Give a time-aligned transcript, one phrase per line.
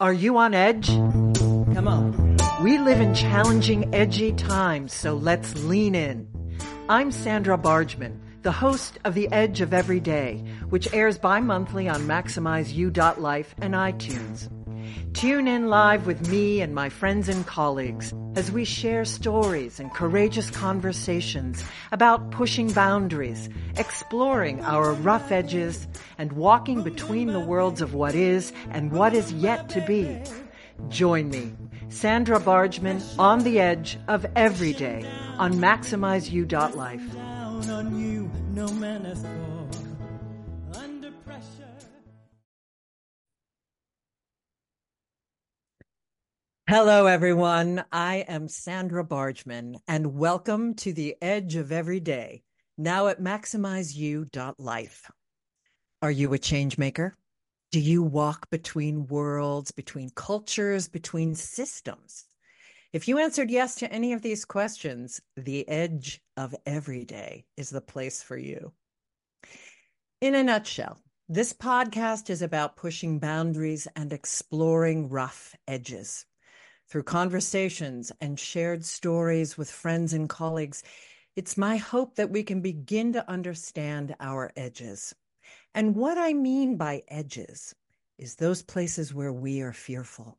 [0.00, 0.86] Are you on edge?
[0.86, 2.36] Come on.
[2.62, 6.28] We live in challenging, edgy times, so let's lean in.
[6.88, 12.02] I'm Sandra Bargman, the host of The Edge of Every Day, which airs bi-monthly on
[12.02, 14.48] MaximizeU.life and iTunes.
[15.12, 19.92] Tune in live with me and my friends and colleagues as we share stories and
[19.92, 25.88] courageous conversations about pushing boundaries, exploring our rough edges,
[26.18, 30.20] and walking between the worlds of what is and what is yet to be.
[30.88, 31.52] Join me,
[31.88, 35.04] Sandra Bargman, on the edge of every day
[35.38, 37.02] on MaximizeU.life.
[46.70, 47.82] Hello, everyone.
[47.90, 52.42] I am Sandra Bargman, and welcome to the Edge of Every Day,
[52.76, 55.10] now at MaximizeU.life.
[56.02, 57.16] Are you a change maker?
[57.72, 62.26] Do you walk between worlds, between cultures, between systems?
[62.92, 67.70] If you answered yes to any of these questions, the Edge of Every Day is
[67.70, 68.74] the place for you.
[70.20, 71.00] In a nutshell,
[71.30, 76.26] this podcast is about pushing boundaries and exploring rough edges
[76.88, 80.82] through conversations and shared stories with friends and colleagues,
[81.36, 85.14] it's my hope that we can begin to understand our edges.
[85.74, 87.74] And what I mean by edges
[88.18, 90.38] is those places where we are fearful,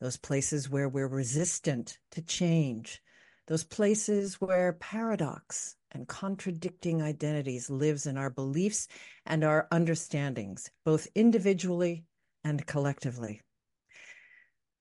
[0.00, 3.02] those places where we're resistant to change,
[3.48, 8.88] those places where paradox and contradicting identities lives in our beliefs
[9.26, 12.04] and our understandings, both individually
[12.44, 13.40] and collectively.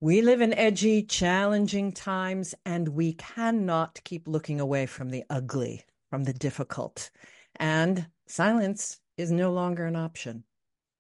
[0.04, 5.86] We live in edgy, challenging times, and we cannot keep looking away from the ugly,
[6.10, 7.12] from the difficult.
[7.58, 10.44] And silence is no longer an option.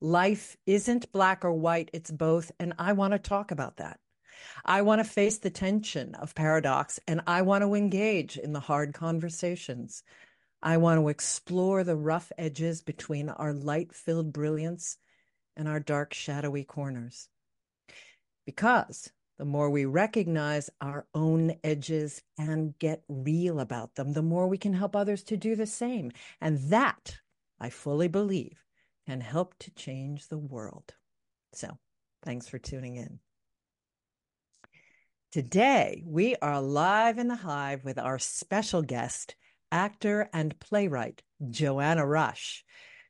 [0.01, 2.51] Life isn't black or white, it's both.
[2.59, 3.99] And I want to talk about that.
[4.65, 8.59] I want to face the tension of paradox, and I want to engage in the
[8.59, 10.03] hard conversations.
[10.61, 14.99] I want to explore the rough edges between our light filled brilliance
[15.57, 17.29] and our dark, shadowy corners
[18.45, 24.47] because the more we recognize our own edges and get real about them, the more
[24.47, 26.11] we can help others to do the same.
[26.39, 27.17] And that,
[27.59, 28.63] I fully believe,
[29.07, 30.93] can help to change the world.
[31.53, 31.77] So,
[32.23, 33.19] thanks for tuning in.
[35.31, 39.35] Today, we are live in the hive with our special guest,
[39.71, 42.63] actor and playwright Joanna Rush,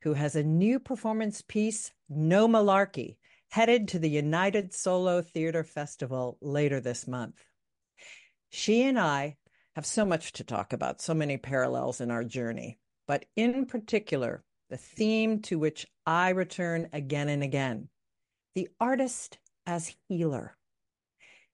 [0.04, 3.18] who has a new performance piece, No Malarkey,
[3.52, 7.44] headed to the United Solo Theater Festival later this month.
[8.50, 9.36] She and I
[9.76, 14.46] have so much to talk about, so many parallels in our journey, but in particular,
[14.70, 17.90] the theme to which I return again and again
[18.56, 20.56] the artist as healer.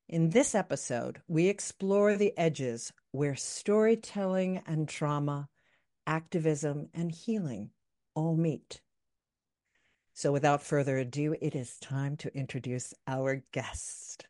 [0.08, 5.50] In this episode, we explore the edges where storytelling and trauma,
[6.06, 7.72] activism and healing
[8.14, 8.82] all meet.
[10.18, 14.26] So, without further ado, it is time to introduce our guest.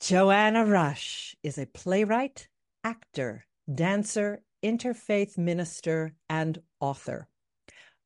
[0.00, 2.48] Joanna Rush is a playwright,
[2.82, 7.28] actor, dancer, interfaith minister, and author.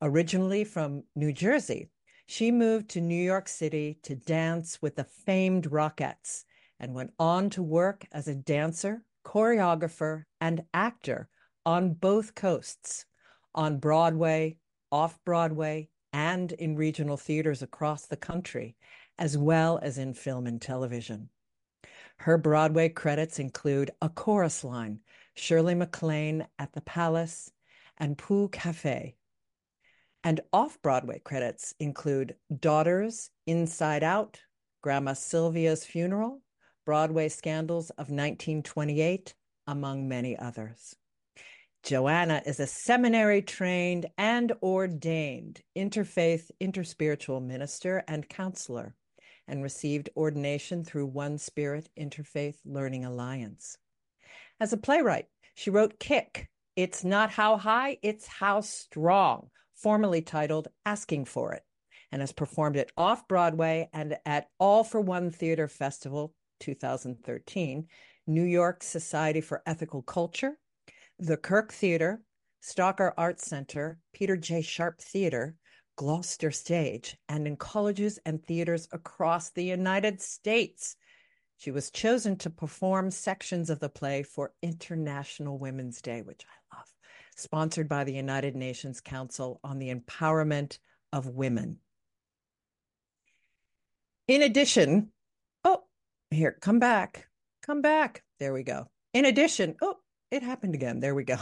[0.02, 1.88] Originally from New Jersey,
[2.26, 6.44] she moved to New York City to dance with the famed Rockettes
[6.78, 11.30] and went on to work as a dancer, choreographer, and actor
[11.64, 13.06] on both coasts,
[13.54, 14.58] on Broadway,
[14.90, 18.76] off Broadway, and in regional theaters across the country,
[19.18, 21.28] as well as in film and television.
[22.18, 25.00] Her Broadway credits include A Chorus Line,
[25.34, 27.50] Shirley MacLaine at the Palace,
[27.98, 29.16] and Pooh Cafe.
[30.24, 34.40] And off Broadway credits include Daughters, Inside Out,
[34.82, 36.42] Grandma Sylvia's Funeral,
[36.84, 39.34] Broadway Scandals of 1928,
[39.66, 40.96] among many others.
[41.82, 48.94] Joanna is a seminary trained and ordained interfaith, interspiritual minister and counselor,
[49.48, 53.78] and received ordination through One Spirit Interfaith Learning Alliance.
[54.60, 55.26] As a playwright,
[55.56, 61.64] she wrote Kick, It's Not How High, It's How Strong, formerly titled Asking for It,
[62.12, 67.88] and has performed it off Broadway and at All for One Theater Festival 2013,
[68.28, 70.58] New York Society for Ethical Culture,
[71.22, 72.20] the Kirk Theater,
[72.62, 74.60] Stocker Arts Center, Peter J.
[74.60, 75.54] Sharp Theater,
[75.94, 80.96] Gloucester Stage, and in colleges and theaters across the United States.
[81.58, 86.76] She was chosen to perform sections of the play for International Women's Day, which I
[86.76, 86.86] love,
[87.36, 90.78] sponsored by the United Nations Council on the Empowerment
[91.12, 91.78] of Women.
[94.26, 95.12] In addition,
[95.64, 95.84] oh,
[96.32, 97.28] here, come back,
[97.64, 98.24] come back.
[98.40, 98.88] There we go.
[99.14, 99.98] In addition, oh,
[100.32, 100.98] it happened again.
[100.98, 101.36] There we go.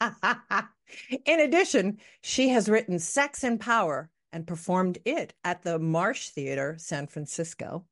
[1.24, 6.76] In addition, she has written Sex and Power and performed it at the Marsh Theater,
[6.78, 7.86] San Francisco.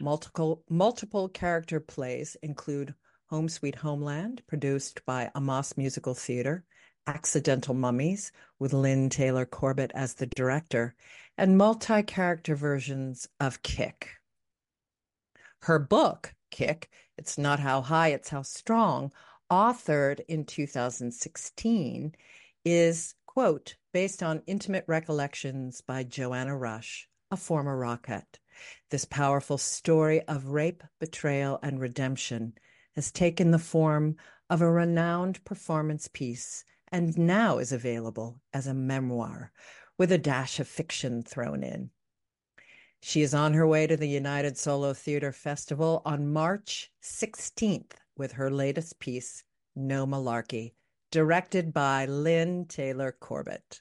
[0.00, 2.94] Multiple multiple character plays include
[3.28, 6.64] Home Sweet Homeland, produced by AMAS Musical Theater,
[7.06, 10.94] Accidental Mummies, with Lynn Taylor Corbett as the director,
[11.36, 14.10] and multi character versions of Kick.
[15.62, 19.12] Her book, Kick, It's Not How High, It's How Strong,
[19.50, 22.14] authored in 2016,
[22.64, 28.38] is, quote, based on intimate recollections by Joanna Rush, a former Rockette.
[28.90, 32.54] This powerful story of rape, betrayal, and redemption
[32.94, 34.16] has taken the form
[34.48, 39.52] of a renowned performance piece and now is available as a memoir
[39.98, 41.90] with a dash of fiction thrown in.
[43.00, 48.32] She is on her way to the United Solo Theater Festival on March 16th with
[48.32, 50.72] her latest piece, No Malarkey,
[51.10, 53.80] directed by Lynn Taylor Corbett.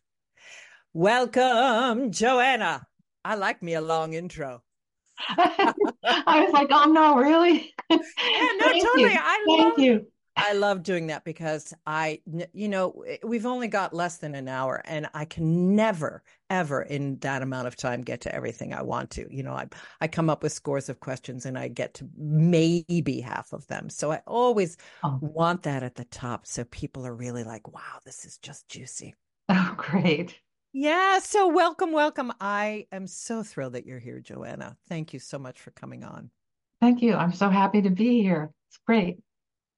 [0.94, 2.86] Welcome, Joanna.
[3.24, 4.64] I like me a long intro.
[5.30, 5.74] I
[6.04, 7.74] was like, oh no, really?
[7.90, 9.12] Yeah, no, Thank totally.
[9.14, 9.20] you.
[9.20, 10.08] I Thank love you.
[10.38, 12.22] I love doing that because I,
[12.54, 16.82] you know, eh, we've only got less than an hour and I can never, ever
[16.82, 19.28] in that amount of time get to everything I want to.
[19.34, 19.68] You know, I,
[20.02, 23.90] I come up with scores of questions and I get to maybe half of them.
[23.90, 26.46] So I always Oh, want that at the top.
[26.46, 29.16] So people are really like, wow, this is just juicy.
[29.50, 30.38] oh, great.
[30.74, 31.20] Yeah.
[31.20, 32.34] So welcome, welcome.
[32.42, 34.76] I am so thrilled that you're here, Joanna.
[34.90, 36.30] Thank you so much for coming on.
[36.82, 37.14] Thank you.
[37.14, 38.52] I'm so happy to be here.
[38.70, 39.20] It's great.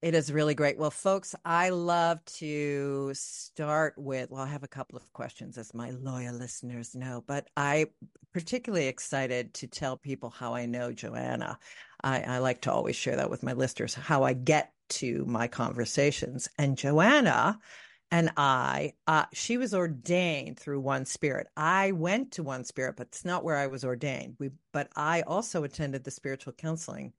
[0.00, 0.78] It is really great.
[0.78, 5.74] Well, folks, I love to start with, well, I have a couple of questions, as
[5.74, 7.86] my loyal listeners know, but I
[8.32, 11.58] particularly excited to tell people how I know Joanna.
[12.04, 15.48] I, I like to always share that with my listeners, how I get to my
[15.48, 16.48] conversations.
[16.58, 17.58] And Joanna
[18.12, 21.48] and I, uh, she was ordained through One Spirit.
[21.56, 24.36] I went to One Spirit, but it's not where I was ordained.
[24.38, 27.14] We, but I also attended the spiritual counseling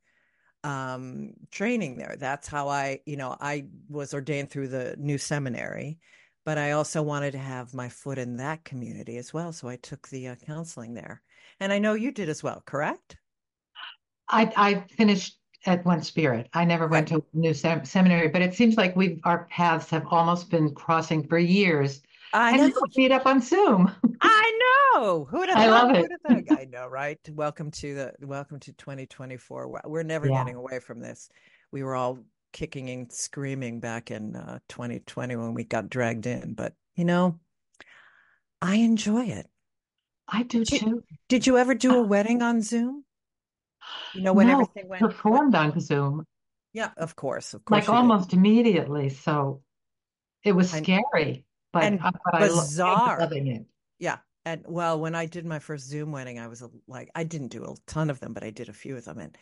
[0.64, 2.16] um training there.
[2.20, 6.00] That's how i you know i was ordained through the new seminary
[6.46, 9.76] but i also wanted to have my foot in that community as well so i
[9.78, 11.22] took the uh, counseling there.
[11.60, 13.18] And i know you did as well correct?
[14.30, 16.50] I I finished at One Spirit.
[16.54, 16.92] I never right.
[16.92, 20.50] went to a new sem seminary, but it seems like we've our paths have almost
[20.50, 22.02] been crossing for years,
[22.34, 22.82] i and know.
[22.96, 23.92] we meet up on Zoom.
[24.22, 24.49] i
[25.00, 26.50] know who'd have I thought love it.
[26.60, 30.40] i know right welcome to the welcome to 2024 We're we're never Yeah.
[30.44, 31.30] getting away from this
[31.72, 32.20] we were all
[32.52, 37.40] kicking and screaming back in uh, 2020 when we got dragged in but you know
[38.62, 39.48] i enjoy it
[40.32, 41.04] I do Did too.
[41.28, 43.04] did you ever do a wedding on Zoom?
[44.14, 46.24] You know, when No, everything went, performed on Zoom
[46.72, 47.96] Yeah, of course, of like course did.
[47.96, 49.10] almost immediately.
[49.10, 49.64] So
[50.44, 53.20] it was And scary, but and uh, but I bizarre.
[53.22, 53.66] loving it.
[53.98, 54.18] Yeah.
[54.50, 57.50] And well, when I did my first Zoom wedding, I was a- like, I didn't
[57.50, 59.20] do a ton of them, but I did a few of them.
[59.20, 59.38] And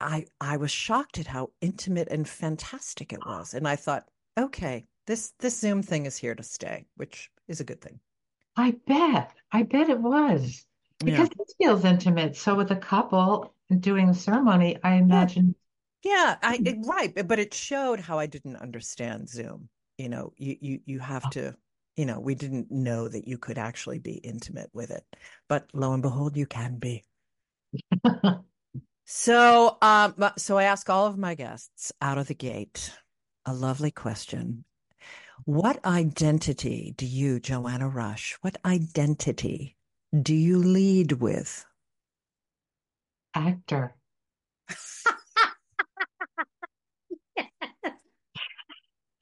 [0.00, 3.54] I I was shocked at how intimate and fantastic it was.
[3.54, 4.04] And I thought,
[4.38, 8.00] okay, this this Zoom thing is here to stay, which is a good thing.
[8.56, 9.34] I bet.
[9.52, 10.66] I bet it was
[11.00, 11.12] Yeah.
[11.12, 12.36] because this feels intimate.
[12.36, 15.54] So with a couple doing the ceremony, I imagine.
[16.02, 16.90] Yeah, I it, mm-hmm.
[16.90, 19.68] right, but but it showed how I didn't understand Zoom.
[19.96, 21.30] You know, you you you have oh.
[21.30, 21.56] to,
[21.98, 25.04] you know, we didn't know that you could actually be intimate with it.
[25.48, 27.04] But lo and behold, you can be.
[29.10, 32.92] So, um, so I ask all of my guests out of the gate
[33.46, 34.64] a lovely question.
[35.46, 39.76] What identity do you, Joanna Rush, what identity
[40.14, 41.64] do you lead with?
[43.34, 43.94] Actor.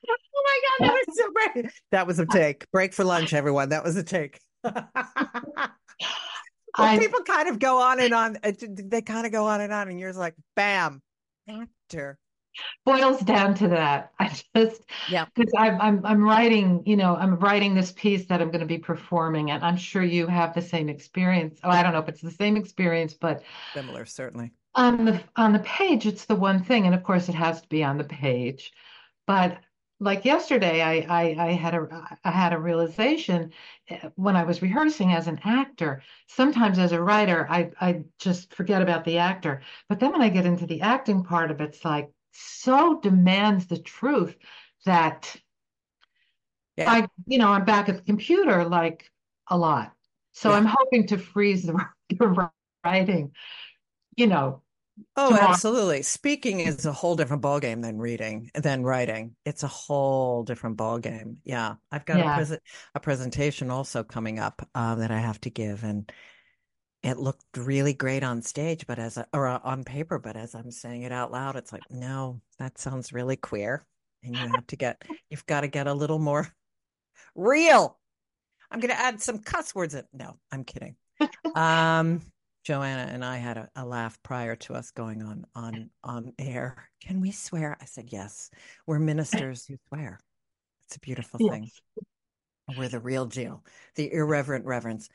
[0.09, 0.42] Oh
[0.80, 1.72] my God, that was so great.
[1.92, 2.70] That was a take.
[2.72, 3.70] Break for lunch, everyone.
[3.70, 4.40] That was a take.
[6.78, 8.36] I people kind of go on and on.
[8.42, 11.00] They kind of go on and on, and you're like, bam,
[11.48, 12.18] actor.
[12.84, 14.12] boils down to that.
[14.18, 15.25] I just Yeah.
[15.34, 18.66] because I'm I'm I'm writing, you know, I'm writing this piece that I'm going to
[18.66, 21.58] be performing, and I'm sure you have the same experience.
[21.64, 24.52] Oh, I don't know if it's the same experience, but Similar, certainly.
[24.75, 27.68] on the on the page, it's the one thing, and of course, it has to
[27.68, 28.72] be on the page.
[29.26, 29.58] But
[30.00, 33.53] like yesterday, I I, I had a I had a realization
[33.88, 36.03] eh, when I was rehearsing as an actor.
[36.29, 39.62] Sometimes as a writer, I I just forget about the actor.
[39.88, 43.67] But then when I get into the acting part of it, it's like so demands
[43.67, 44.37] the truth
[44.85, 45.37] that
[46.76, 46.87] Yeah.
[46.87, 49.11] I, you know, I'm back at the computer like
[49.49, 49.93] a lot.
[50.33, 50.55] So Yeah.
[50.55, 51.79] I'm hoping to freeze the,
[52.11, 52.50] the
[52.85, 53.33] writing,
[54.17, 54.62] you know,
[55.17, 55.35] Oh, tomorrow.
[55.35, 56.03] absolutely.
[56.03, 59.37] Speaking is a whole different ballgame than reading, than writing.
[59.45, 61.37] It's a whole different ballgame.
[61.45, 61.76] Yeah.
[61.91, 62.35] I've got a Yeah.
[62.35, 62.62] present
[62.95, 66.11] a presentation also coming up uh, that I have to give, and
[67.03, 70.55] it looked really great on stage, but as a, or uh, on paper, but as
[70.55, 73.87] I'm saying it out loud, it's like, no, that sounds really queer.
[74.25, 76.49] And you have to get, you've got to get a little more
[77.35, 77.99] real.
[78.71, 80.05] I'm going to add some cuss words in.
[80.12, 80.97] No, I'm kidding.
[81.55, 82.23] Um,
[82.66, 86.90] Joanna and I had a, a laugh prior to us going on on on air.
[87.00, 87.76] Can we swear?
[87.80, 88.50] I said yes.
[88.88, 90.18] We're ministers who swear.
[90.82, 91.70] It's a beautiful thing.
[92.76, 93.62] We're the real deal,
[93.94, 95.08] the irreverent reverence.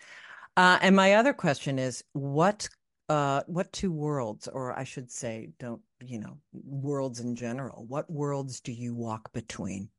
[0.55, 2.69] Uh, and my other question is, what
[3.09, 7.83] uh, what two worlds, or I should say, don't you know, worlds in general?
[7.85, 9.89] What worlds do you walk between?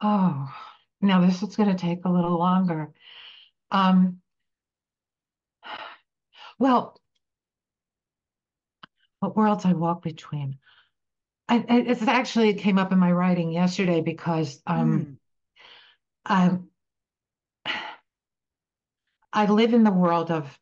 [0.00, 0.48] Oh,
[1.02, 2.94] now this is going to take a little longer.
[3.70, 4.22] Um,
[6.58, 6.98] well,
[9.20, 10.58] what worlds I walk between?
[11.48, 15.18] I, I, it's actually it came up in my writing yesterday because um,
[16.26, 16.60] Mm,
[17.64, 17.72] I
[19.32, 20.58] I live in the world of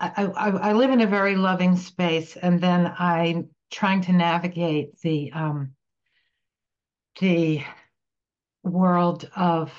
[0.00, 4.98] I, I, I live in a very loving space, and then I'm trying to navigate
[5.00, 5.74] the um,
[7.20, 7.62] the
[8.64, 9.72] world of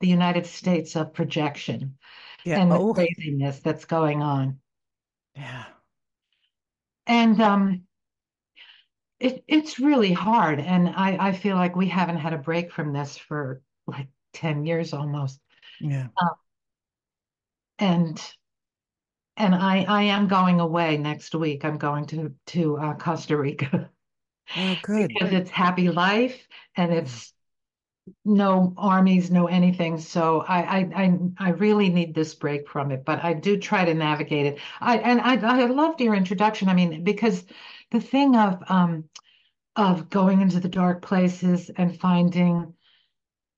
[0.00, 1.98] the United States of projection
[2.44, 2.60] yeah.
[2.60, 4.60] and the Oh, craziness that's going on.
[5.34, 5.64] yeah.
[7.08, 7.86] And um,
[9.20, 10.60] it, it's really hard.
[10.60, 14.64] And I, I feel like we haven't had a break from this for like 10
[14.64, 15.40] years almost.
[15.80, 16.08] Yeah.
[16.20, 16.28] Uh,
[17.80, 18.20] and
[19.36, 21.64] and I, I am going away next week.
[21.64, 23.90] I'm going to to uh, Costa Rica
[24.54, 25.18] Oh, good.
[25.18, 27.32] because it's happy life and it's
[28.24, 29.98] no armies, no anything.
[29.98, 33.84] So I, I, I, I really need this break from it, but I do try
[33.84, 34.58] to navigate it.
[34.80, 36.68] I, and I, I loved your introduction.
[36.68, 37.44] I mean, because
[37.90, 39.04] the thing of, um,
[39.76, 42.74] of going into the dark places and finding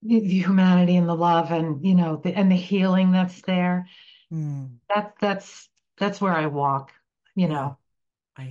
[0.02, 3.86] the humanity and the love and, you know, the, and the healing that's there,
[4.32, 6.92] Mm, that, that's, that's where I walk,
[7.34, 7.78] you know,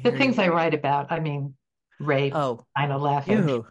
[0.03, 0.43] the things you.
[0.43, 1.11] I write about.
[1.11, 1.55] I mean,
[1.99, 3.65] rape, Oh, 9/11, you.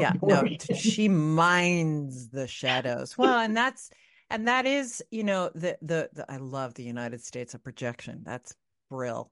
[0.00, 3.16] Yeah, no, she minds the shadows.
[3.16, 3.90] Well, and that's
[4.30, 8.22] and that is, you know, the the, the I love the United States of projection.
[8.24, 8.54] That's
[8.88, 9.30] brill.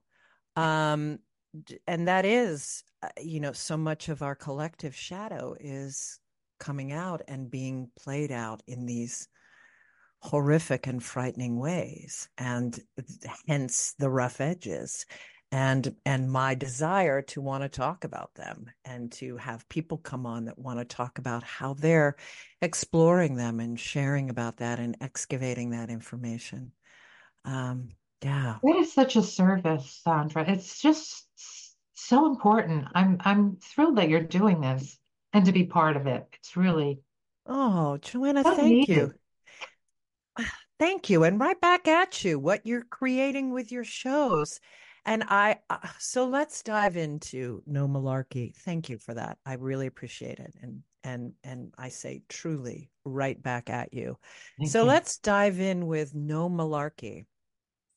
[0.55, 1.19] Um,
[1.87, 6.19] and that is, uh, you know, so much of our collective shadow is
[6.59, 9.27] coming out and being played out in these
[10.21, 12.79] horrific and frightening ways, and
[13.47, 15.05] hence the rough edges.
[15.51, 20.27] And and my desire to want to talk about them and to have people come
[20.27, 22.17] on that want to talk about how they're
[22.61, 26.71] exploring them and sharing about that and excavating that information.
[27.45, 27.89] Um,
[28.21, 28.57] yeah.
[28.63, 30.45] It is such a service, Sandra.
[30.47, 31.25] It's just
[31.95, 32.85] so important.
[32.93, 34.99] I'm I'm thrilled that you're doing this
[35.33, 36.27] and to be part of it.
[36.33, 36.99] It's really
[37.49, 39.11] Oh, Joanna, so thank you.
[40.79, 41.23] Thank you.
[41.25, 44.61] And right back at you, what you're creating with your shows.
[45.09, 48.55] And I, uh, so let's dive into No Malarkey.
[48.55, 49.39] Thank you for that.
[49.43, 50.53] I really appreciate it.
[50.61, 54.19] And, and, and I say truly right back at you.
[54.59, 54.87] Thank So you.
[54.87, 57.25] let's dive in with No Malarkey,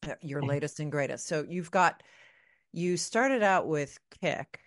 [0.09, 0.49] uh, your Okay.
[0.49, 1.29] latest and greatest.
[1.29, 2.03] So you've got,
[2.73, 4.61] you started out with Kick,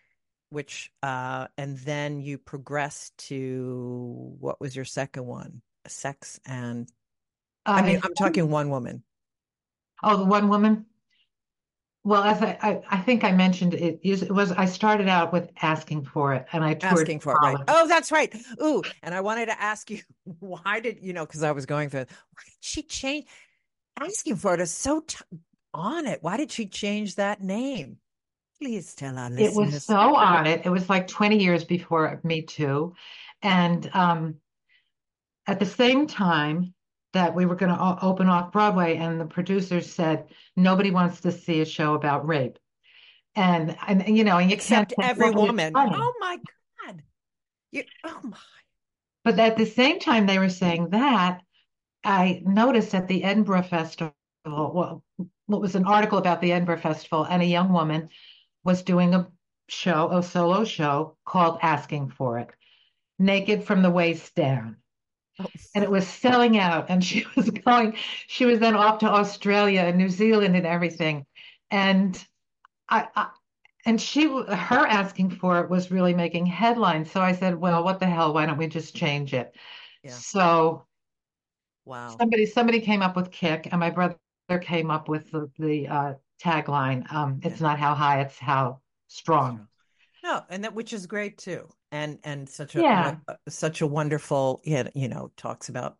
[0.49, 5.63] which, uh, and then you progressed to what was your second one?
[5.87, 6.87] Sex and
[7.65, 9.03] I mean, I'm talking one woman
[10.03, 10.85] oh, the one woman.
[12.05, 15.49] Well, as I, I, I think I mentioned it, it was I started out with
[15.63, 17.57] asking for it and I toured asking for it, right?
[17.67, 18.31] Oh, that's right.
[18.61, 20.01] Ooh, and I wanted to ask you,
[20.39, 21.25] why did you know?
[21.25, 22.09] Because I was going through it.
[22.11, 23.25] Why did she change?
[23.99, 25.17] Asking for it is so t
[25.73, 26.19] on it.
[26.21, 27.97] Why did she change that name?
[28.61, 29.57] Please tell our listeners.
[29.57, 30.61] It was so on it.
[30.63, 32.93] It was like 20 years before Me Too.
[33.41, 34.35] And um,
[35.47, 36.74] at the same time
[37.15, 41.31] that we were going to open off Broadway, and the producers said, nobody wants to
[41.31, 42.59] see a show about rape.
[43.35, 45.73] And, and you know, and you Except every woman.
[45.75, 46.37] Oh my
[46.85, 47.01] God.
[47.71, 48.37] You, oh my.
[49.23, 51.41] But at the same time they were saying that,
[52.03, 54.13] I noticed at the Edinburgh Festival,
[54.45, 55.03] well,
[55.47, 58.09] what was an article about the Edinburgh Festival, and a young woman
[58.63, 59.27] was doing a
[59.67, 62.49] show, a solo show called Asking for It,
[63.17, 64.77] naked from the waist down.
[65.39, 67.95] Oh, and it was selling out and she was going
[68.27, 71.25] she was then off to Australia and New Zealand and everything
[71.71, 72.25] and
[72.89, 73.29] I, I
[73.85, 77.99] and she her asking for it was really making headlines so I said well what
[77.99, 79.55] the hell why don't we just change it
[80.03, 80.21] yeah.
[80.21, 80.85] so
[81.85, 82.17] Wow.
[82.19, 84.17] Somebody somebody came up with kick, and my brother
[84.61, 87.11] came up with the, the uh, tagline.
[87.11, 87.61] Um, it's Yeah.
[87.61, 89.67] not how high, it's how strong.
[90.23, 91.69] No, and that which is great too.
[91.95, 93.15] And and such a Yeah.
[93.25, 95.97] what- such a wonderful, yeah, you know, talks about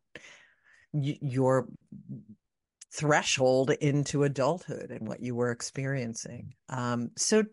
[0.92, 1.68] y your
[2.92, 6.54] threshold into adulthood and what you were experiencing.
[6.70, 7.44] Um, so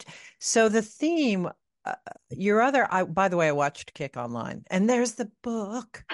[0.41, 1.49] so the theme,
[1.85, 1.95] uh,
[2.31, 6.05] your other, I by the way, I watched Kick online, and there's the book.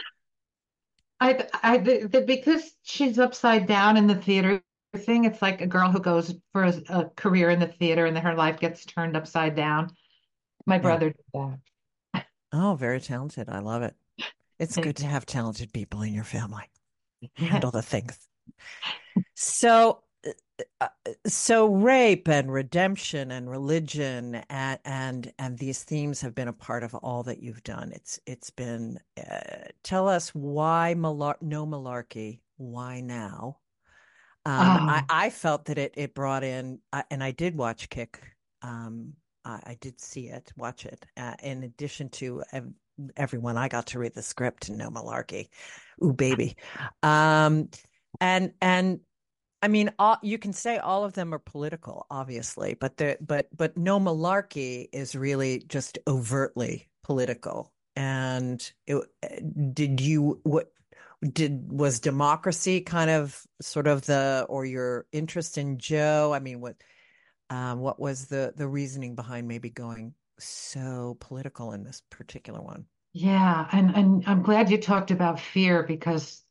[1.20, 4.62] I, I, the, the, because she's upside down in the theater
[4.96, 8.14] thing, it's like a girl who goes for a, a career in the theater and
[8.14, 9.90] then her life gets turned upside down.
[10.64, 10.82] My Yeah.
[10.82, 11.58] brother did that.
[12.52, 13.48] Oh, very talented.
[13.48, 13.94] I love it.
[14.58, 16.64] It's good to have talented people in your family.
[17.36, 18.28] handle the things.
[19.34, 20.02] So,
[20.80, 20.88] uh,
[21.26, 26.82] so rape and redemption and religion and and and these themes have been a part
[26.82, 27.92] of all that you've done.
[27.92, 28.98] It's it's been.
[29.18, 32.40] Uh, tell us why malar- no malarkey.
[32.56, 33.58] Why now?
[34.44, 37.88] Um, I Um, I felt that it it brought in, uh, and I did watch
[37.88, 38.20] Kick.
[38.62, 39.14] Um,
[39.44, 41.06] I, did see it, watch it.
[41.16, 42.72] Uh, in addition to ev-
[43.16, 45.48] everyone, I got to read the script and no malarkey.
[46.04, 46.56] Ooh, baby.
[47.02, 47.68] Um,
[48.20, 49.00] and and
[49.62, 53.48] I mean, all, you can say all of them are political, obviously, but the but
[53.56, 57.72] but no malarkey is really just overtly political.
[57.96, 59.02] And it,
[59.74, 60.70] did you what
[61.32, 66.32] did was democracy kind of sort of the or your interest in Joe?
[66.32, 66.76] I mean, what
[67.50, 72.86] um, what was the the reasoning behind maybe going so political in this particular one?
[73.12, 76.42] yeah, and, and I'm glad you talked about fear because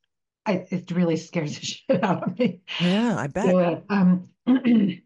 [0.46, 2.62] I, it really scares the shit out of me.
[2.82, 3.50] Yeah, I bet.
[3.50, 3.84] Do it.
[3.90, 5.04] Um, it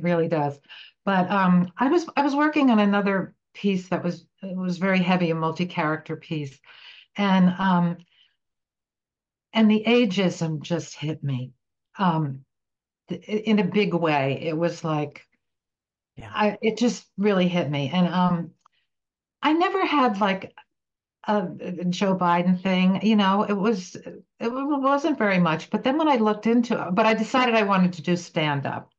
[0.00, 0.58] really does.
[1.04, 5.00] But um, I was I was working on another piece that was it was very
[5.00, 6.58] heavy, a multi-character piece,
[7.16, 7.96] and um,
[9.52, 11.52] and the ageism just hit me,
[11.98, 12.44] um,
[13.08, 14.38] in a big way.
[14.42, 15.26] It was like
[16.16, 16.30] Yeah.
[16.32, 18.50] I it just really hit me, and um,
[19.42, 20.54] I never had like
[21.26, 21.42] a,
[21.88, 23.44] Joe Biden thing, you know.
[23.44, 27.14] It was it wasn't very much, but then when I looked into it, but I
[27.14, 28.92] decided I wanted to do stand up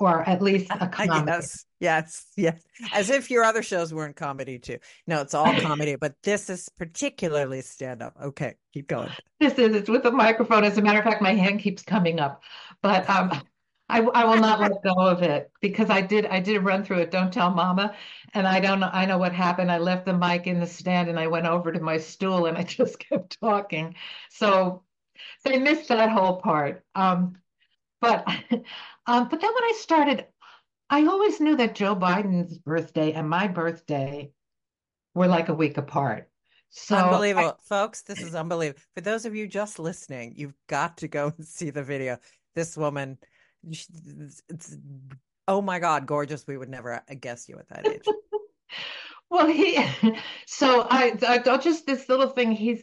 [0.00, 1.30] or at least a comedy.
[1.30, 2.62] Yes, yes, yes.
[2.92, 4.78] As if your other shows weren't comedy too.
[5.06, 8.14] No, it's all comedy, but this is particularly stand up.
[8.20, 9.10] Okay, keep going.
[9.38, 10.64] This is it's with a microphone.
[10.64, 12.42] As a matter of fact, my hand keeps coming up,
[12.82, 13.30] but um,
[13.90, 16.98] I I will not let go of it because I did I did run through
[16.98, 17.10] it.
[17.10, 17.94] Don't tell mama,
[18.34, 19.70] and I don't know I know what happened.
[19.70, 22.56] I left the mic in the stand and I went over to my stool and
[22.56, 23.94] I just kept talking.
[24.30, 24.84] So
[25.44, 26.84] they missed that whole part.
[26.94, 27.36] Um,
[28.00, 28.26] but
[29.06, 30.26] um, but then when I started,
[30.88, 34.32] I always knew that Joe Biden's birthday and my birthday
[35.14, 36.28] were like a week apart.
[36.70, 37.58] So I, Unbelievable.
[37.62, 38.80] Folks, this is unbelievable.
[38.94, 42.18] For those of you just listening, you've got to go and see the video.
[42.54, 43.18] This woman,
[43.68, 44.76] it's,
[45.48, 46.46] oh my God, gorgeous.
[46.46, 48.04] We would never uh, guess you at that age.
[49.30, 49.78] well he
[50.46, 52.52] so I I just this little thing.
[52.52, 52.82] He's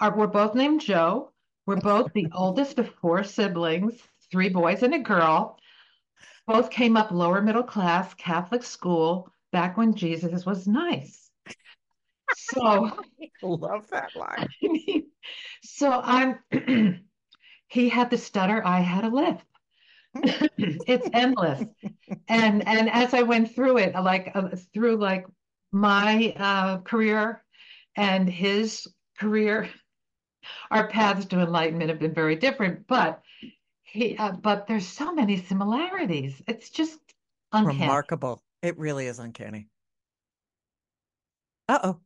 [0.00, 1.32] our, we're both named Joe.
[1.66, 3.94] We're both the oldest of four siblings,
[4.30, 5.58] three boys and a girl.
[6.46, 11.30] Both came up lower middle class Catholic school back when Jesus was nice.
[12.34, 12.90] So
[13.42, 14.38] Love that line.
[14.38, 15.06] I mean,
[15.62, 16.38] so I'm
[17.68, 19.44] he had the stutter, I had a lisp.
[20.58, 21.64] It's endless.
[22.28, 25.26] And and as I went through it, like uh, through like
[25.72, 27.44] my uh, career
[27.96, 28.86] and his
[29.18, 29.68] career,
[30.70, 32.86] our paths to enlightenment have been very different.
[32.86, 33.22] But
[33.82, 36.42] he, uh, but there's so many similarities.
[36.46, 36.98] It's just
[37.52, 37.80] uncanny.
[37.80, 38.42] Remarkable.
[38.62, 39.68] It really is uncanny.
[41.68, 41.98] Uh-oh.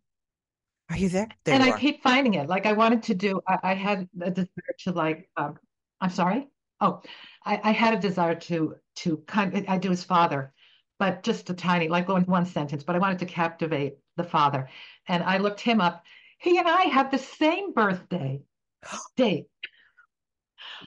[0.91, 1.29] Are you there?
[1.45, 2.49] There And you I keep finding it.
[2.49, 5.59] Like I wanted to do, I, I had a desire to like, um,
[6.01, 6.49] I'm sorry.
[6.81, 7.03] Oh,
[7.45, 10.53] I, I had a desire to to kind of, I do his father,
[10.99, 12.85] but just a tiny, like one one sentence.
[12.85, 14.69] But I wanted to captivate the father,
[15.09, 16.05] and I looked him up.
[16.39, 18.43] He and I have the same birthday
[19.17, 19.47] date.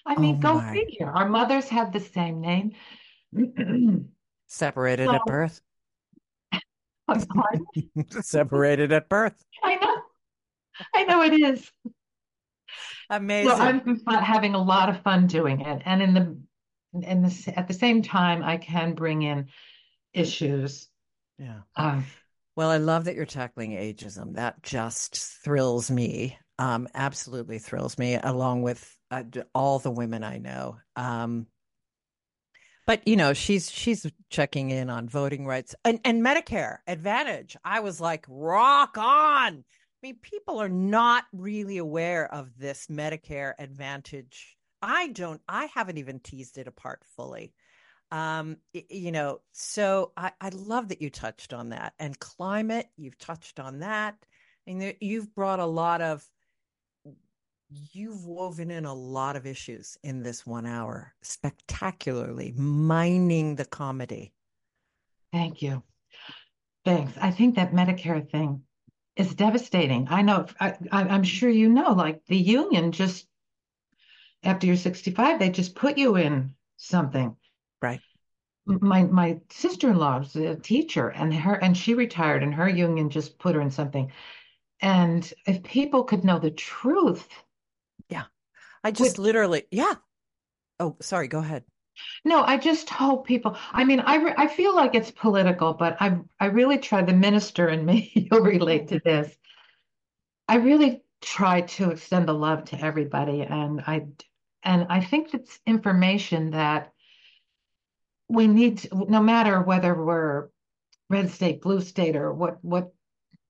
[0.05, 0.73] I Oh mean, go my.
[0.73, 1.09] figure.
[1.09, 2.73] Our mothers have the same name.
[4.47, 5.61] Separated at birth.
[8.21, 9.43] Separated at birth.
[9.63, 9.97] I know,
[10.93, 11.71] I know it is.
[13.09, 13.61] So Amazing.
[14.07, 16.37] I'm having a lot of fun doing it, and in the
[17.01, 19.47] in the at the same time, I can bring in
[20.13, 20.87] issues.
[21.37, 21.61] Yeah.
[21.75, 22.05] Um,
[22.55, 24.35] Well, I love that you're tackling ageism.
[24.35, 26.37] That just thrills me.
[26.59, 29.23] Um, absolutely thrills me, along with uh,
[29.55, 30.77] all the women I know.
[30.95, 31.47] Um,
[32.85, 37.57] but you know, she's she's checking in on voting rights and, and Medicare Advantage.
[37.63, 39.63] I was like, rock on.
[40.03, 44.57] Mean, people are not really aware of this Medicare Advantage.
[44.81, 47.53] I don't, I haven't even teased it apart fully.
[48.11, 51.93] Um, you know, so I, I love that you touched on that.
[51.99, 54.15] And climate, you've touched on that.
[54.67, 56.23] And you've brought a lot of,
[57.93, 64.33] you've woven in a lot of issues in this one hour spectacularly, mining the comedy.
[65.31, 65.81] Thank you.
[66.85, 67.13] Thanks.
[67.19, 68.61] I think that Medicare thing
[69.15, 70.07] is devastating.
[70.09, 73.27] I know, I, I'm sure you know, like the union just,
[74.43, 77.35] after you're 65, they just put you in something.
[77.81, 78.01] Right.
[78.65, 83.37] My my sister-in-law was a teacher and her and she retired and her union just
[83.37, 84.11] put her in something.
[84.81, 87.27] And if people could know the truth.
[88.09, 88.23] Yeah.
[88.83, 89.93] I just would, literally, yeah.
[90.79, 91.63] Oh, sorry, go ahead.
[92.25, 93.57] No, I just hope people.
[93.71, 97.01] I mean, I re, I feel like it's political, but I I really try.
[97.01, 99.35] The minister and me, you'll relate to this.
[100.47, 104.07] I really try to extend the love to everybody, and I
[104.63, 106.93] and I think it's information that
[108.27, 108.79] we need.
[108.79, 110.49] To, no matter whether we're
[111.09, 112.93] red state, blue state, or what what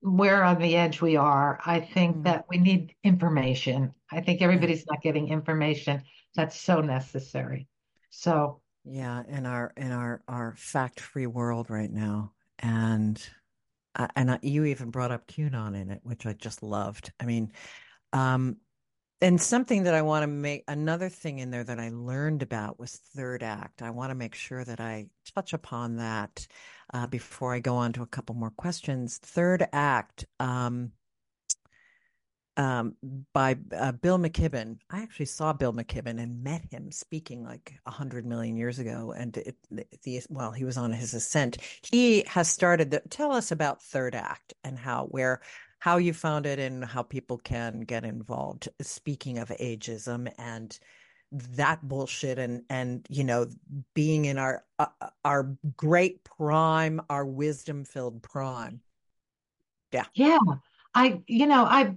[0.02, 2.24] where on the edge we are, I think mm.
[2.24, 3.94] that we need information.
[4.12, 6.04] I think everybody's not getting information
[6.36, 7.68] that's so necessary.
[8.16, 13.20] So yeah, in our in our our fact free world right now, and
[13.96, 17.12] uh, and uh, you even brought up QAnon in it, which I just loved.
[17.20, 17.52] I mean,
[18.14, 18.58] um,
[19.20, 22.80] and something that I want to make another thing in there that I learned about
[22.80, 23.82] was third act.
[23.82, 26.46] I want to make sure that I touch upon that
[26.94, 29.18] uh, before I go on to a couple more questions.
[29.18, 30.26] Third act.
[30.40, 30.92] Um,
[32.58, 32.96] um,
[33.34, 34.78] by uh, Bill McKibben.
[34.90, 39.14] I actually saw Bill McKibben and met him speaking like a hundred million years ago.
[39.16, 41.58] And it, the, well, he was on his ascent.
[41.92, 42.92] He has started.
[42.92, 45.42] The, tell us about Third Act and how where
[45.80, 48.70] how you found it and how people can get involved.
[48.82, 50.78] Speaking of ageism and
[51.34, 53.48] that bullshit and and you know
[53.96, 54.86] being in our uh,
[55.26, 58.82] our great prime our wisdom filled prime
[59.92, 60.38] yeah yeah
[60.94, 61.96] i you know i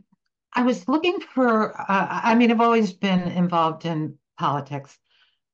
[0.57, 4.99] I was looking for, uh, I mean, I've always been involved in politics.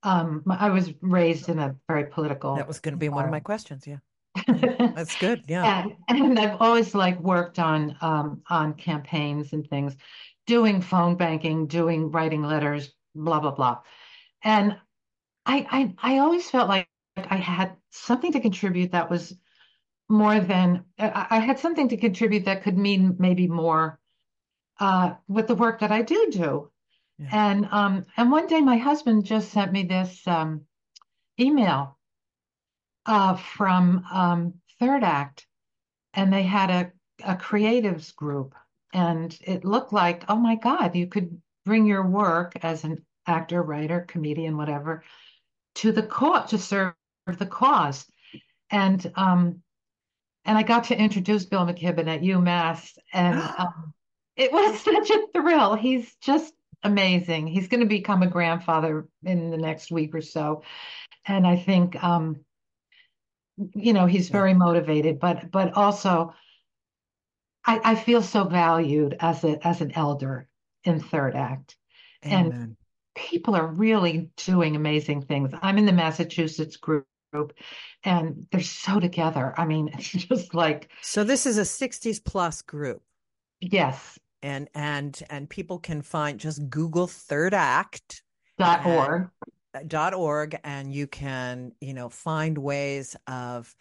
[0.04, 2.54] Um, I was raised in a very political.
[2.54, 3.84] That was going to be one of my questions.
[3.84, 3.98] Yeah.
[4.46, 5.42] That's good.
[5.48, 5.86] Yeah.
[6.08, 9.96] And, and, I've always like worked on um, on campaigns and things,
[10.46, 13.80] doing phone banking, doing writing letters, blah blah blah.
[14.42, 14.76] And
[15.44, 19.36] I I I always felt like I had something to contribute that was
[20.08, 23.98] more than I had something to contribute that could mean maybe more
[24.82, 26.70] uh, with the work that I do do.
[27.18, 27.28] Yeah.
[27.30, 30.62] And um, and one day my husband just sent me this um,
[31.38, 31.96] email
[33.06, 35.46] uh, from um, Third Act,
[36.14, 36.92] and they had a,
[37.24, 38.56] a creatives group,
[38.92, 43.62] and it looked like, oh my God, you could bring your work as an actor,
[43.62, 45.04] writer, comedian, whatever,
[45.76, 46.94] to the cause to serve
[47.38, 48.04] the cause.
[48.68, 49.62] And um,
[50.44, 53.94] and I got to introduce Bill McKibben at UMass, and um,
[54.36, 55.74] it was such a thrill.
[55.74, 57.46] He's just amazing.
[57.46, 60.62] He's going to become a grandfather in the next week or so.
[61.26, 62.44] And I think, um,
[63.56, 66.34] you know, he's very motivated, but, but also
[67.64, 70.48] I, I feel so valued as a, as an elder
[70.84, 71.76] in third act.
[72.24, 72.52] Amen.
[72.52, 72.76] And
[73.14, 75.52] people are really doing amazing things.
[75.62, 77.06] I'm in the Massachusetts group
[78.04, 79.54] and they're so together.
[79.56, 83.02] I mean, it's just like So this is a 60s plus group.
[83.60, 84.18] Yes.
[84.42, 88.22] And and and people can find just Google third act
[88.58, 89.28] dot org.
[89.86, 93.74] dot org and you can, you know, find ways of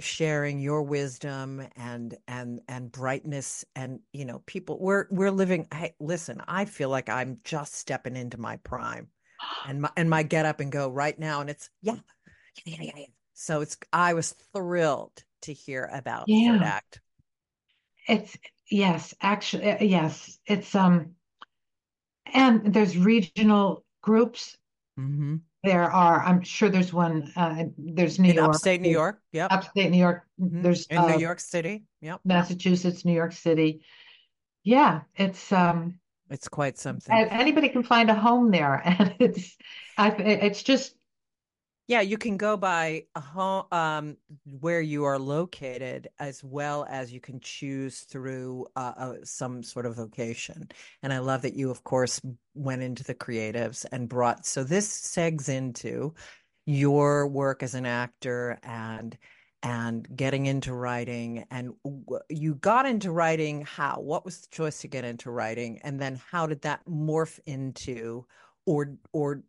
[0.00, 5.94] sharing your wisdom and and and brightness and you know people we're we're living hey
[6.00, 9.06] listen i feel like i'm just stepping into my prime
[9.68, 11.94] and my and my get up and go right now and it's yeah
[12.64, 16.52] yeah yeah yeah so it's i was thrilled to hear about yeah.
[16.52, 17.00] third act.
[18.08, 18.36] It's
[18.72, 20.38] yes, actually, uh, yes.
[20.46, 21.14] It's um,
[22.32, 24.56] and there's regional groups.
[24.98, 25.36] Mm-hmm.
[25.64, 27.30] There are, I'm sure there's one.
[27.36, 29.20] Uh, there's New in York, upstate New York.
[29.32, 29.52] Yep.
[29.52, 30.24] Upstate New York.
[30.40, 30.62] Mm-hmm.
[30.62, 31.84] There's in uh, New York City.
[32.00, 32.20] Yep.
[32.24, 33.84] Massachusetts, New York City.
[34.64, 37.14] Yeah, it's um, it's quite something.
[37.14, 39.56] Anybody can find a home there, and it's,
[39.96, 40.94] I, it's just
[41.88, 47.12] yeah, you can go by a home um, where you are located, as well as
[47.12, 50.68] you can choose through uh, uh, some sort of vocation.
[51.02, 52.20] And I love that you, of course,
[52.54, 54.46] went into the creatives and brought.
[54.46, 56.14] So this segs into
[56.66, 59.16] your work as an actor and
[59.64, 61.72] and getting into writing and
[62.28, 66.20] you got into writing how what was the choice to get into writing and then
[66.30, 68.26] how did that morph into
[68.66, 69.42] or or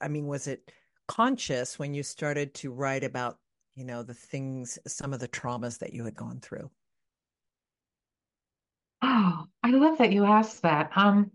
[0.00, 0.70] i mean was it
[1.08, 3.38] conscious when you started to write about
[3.74, 6.70] you know the things some of the traumas that you had gone through
[9.02, 11.30] oh i love that you asked that um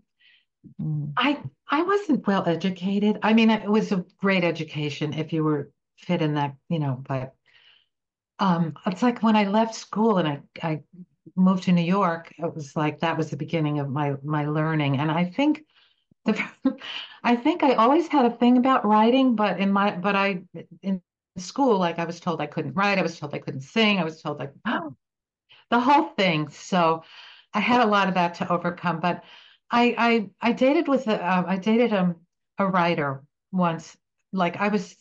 [0.80, 1.12] mm.
[1.16, 5.70] i i wasn't well educated i mean it was a great education if you were
[5.98, 7.34] fit in that you know but
[8.40, 10.80] um, it's like when I left school and I, I
[11.36, 14.96] moved to New York, it was like that was the beginning of my my learning.
[14.98, 15.62] And I think
[16.24, 16.42] the
[17.22, 20.42] I think I always had a thing about writing, but in my but I
[20.82, 21.02] in
[21.36, 24.04] school, like I was told I couldn't write, I was told I couldn't sing, I
[24.04, 24.94] was told like oh,
[25.70, 26.48] the whole thing.
[26.48, 27.04] So
[27.54, 29.00] I had a lot of that to overcome.
[29.00, 29.24] But
[29.70, 32.14] I I I dated with a uh, I dated a
[32.58, 33.96] a writer once.
[34.32, 34.96] Like I was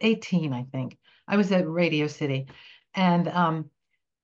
[0.00, 0.98] 18, I think.
[1.26, 2.46] I was at Radio City,
[2.94, 3.70] and um,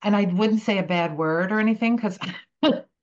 [0.03, 2.19] and I wouldn't say a bad word or anything because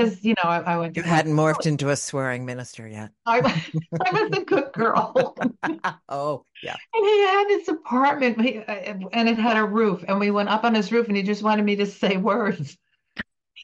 [0.00, 0.96] because you know I, I went.
[0.96, 3.10] You hadn't morphed into a swearing minister yet.
[3.26, 5.36] I, I was a good girl.
[6.08, 6.76] oh yeah.
[6.94, 8.72] And he had this apartment, uh,
[9.12, 11.42] and it had a roof, and we went up on his roof, and he just
[11.42, 12.76] wanted me to say words.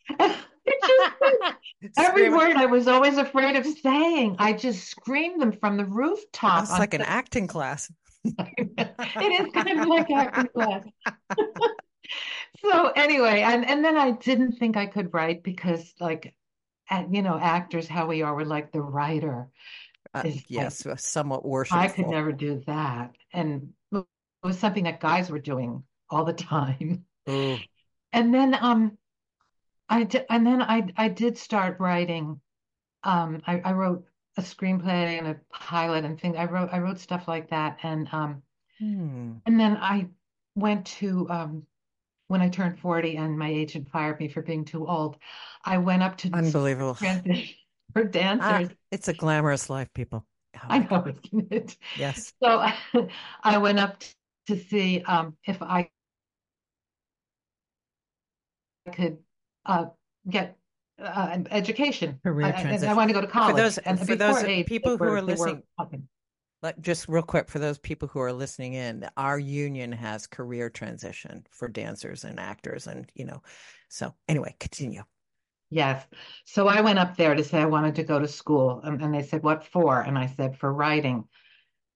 [1.98, 6.64] every word I was always afraid of saying, I just screamed them from the rooftop.
[6.64, 7.90] It's like an acting class.
[8.24, 10.84] it is kind of like acting class.
[12.60, 16.34] So anyway, and and then I didn't think I could write because like,
[16.90, 19.48] and you know, actors how we are, we're like the writer.
[20.14, 21.80] Uh, yes, like, somewhat worshipful.
[21.80, 24.04] I could never do that, and it
[24.42, 27.04] was something that guys were doing all the time.
[27.26, 28.96] And then um,
[29.88, 32.40] I did, and then I I did start writing.
[33.02, 34.04] Um, I, I wrote
[34.36, 36.36] a screenplay and a pilot and things.
[36.36, 38.42] I wrote I wrote stuff like that, and um,
[38.78, 39.32] hmm.
[39.44, 40.08] and then I
[40.54, 41.66] went to um,
[42.28, 45.16] when I turned forty, and my agent fired me for being too old.
[45.64, 46.94] I went up to unbelievable
[47.92, 48.68] for dancers.
[48.70, 50.26] Ah, it's a glamorous life, people.
[50.56, 51.76] Oh, I know, isn't it?
[51.98, 52.32] Yes.
[52.42, 52.66] So
[53.42, 54.02] I went up
[54.48, 55.90] to see um, if I
[58.92, 59.18] could
[59.66, 59.86] uh,
[60.28, 60.56] get
[61.02, 62.20] uh, education.
[62.22, 62.88] Career transition.
[62.88, 63.56] I, I want to go to college.
[63.56, 65.62] For those, and for those people who are listening,
[66.62, 70.70] like just real quick for those people who are listening in, our union has career
[70.70, 73.42] transition for dancers and actors, and you know.
[73.88, 75.02] So anyway, continue.
[75.70, 76.04] Yes.
[76.44, 79.14] So I went up there to say I wanted to go to school, and, and
[79.14, 81.24] they said, "What for?" And I said, "For writing."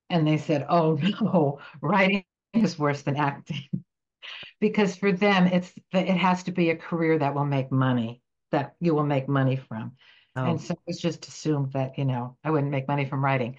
[0.09, 3.69] And they said, "Oh no, writing is worse than acting."
[4.61, 8.21] because for them it's it has to be a career that will make money
[8.51, 9.93] that you will make money from.
[10.37, 10.45] Oh.
[10.45, 13.57] And so it was just assumed that, you know, I wouldn't make money from writing.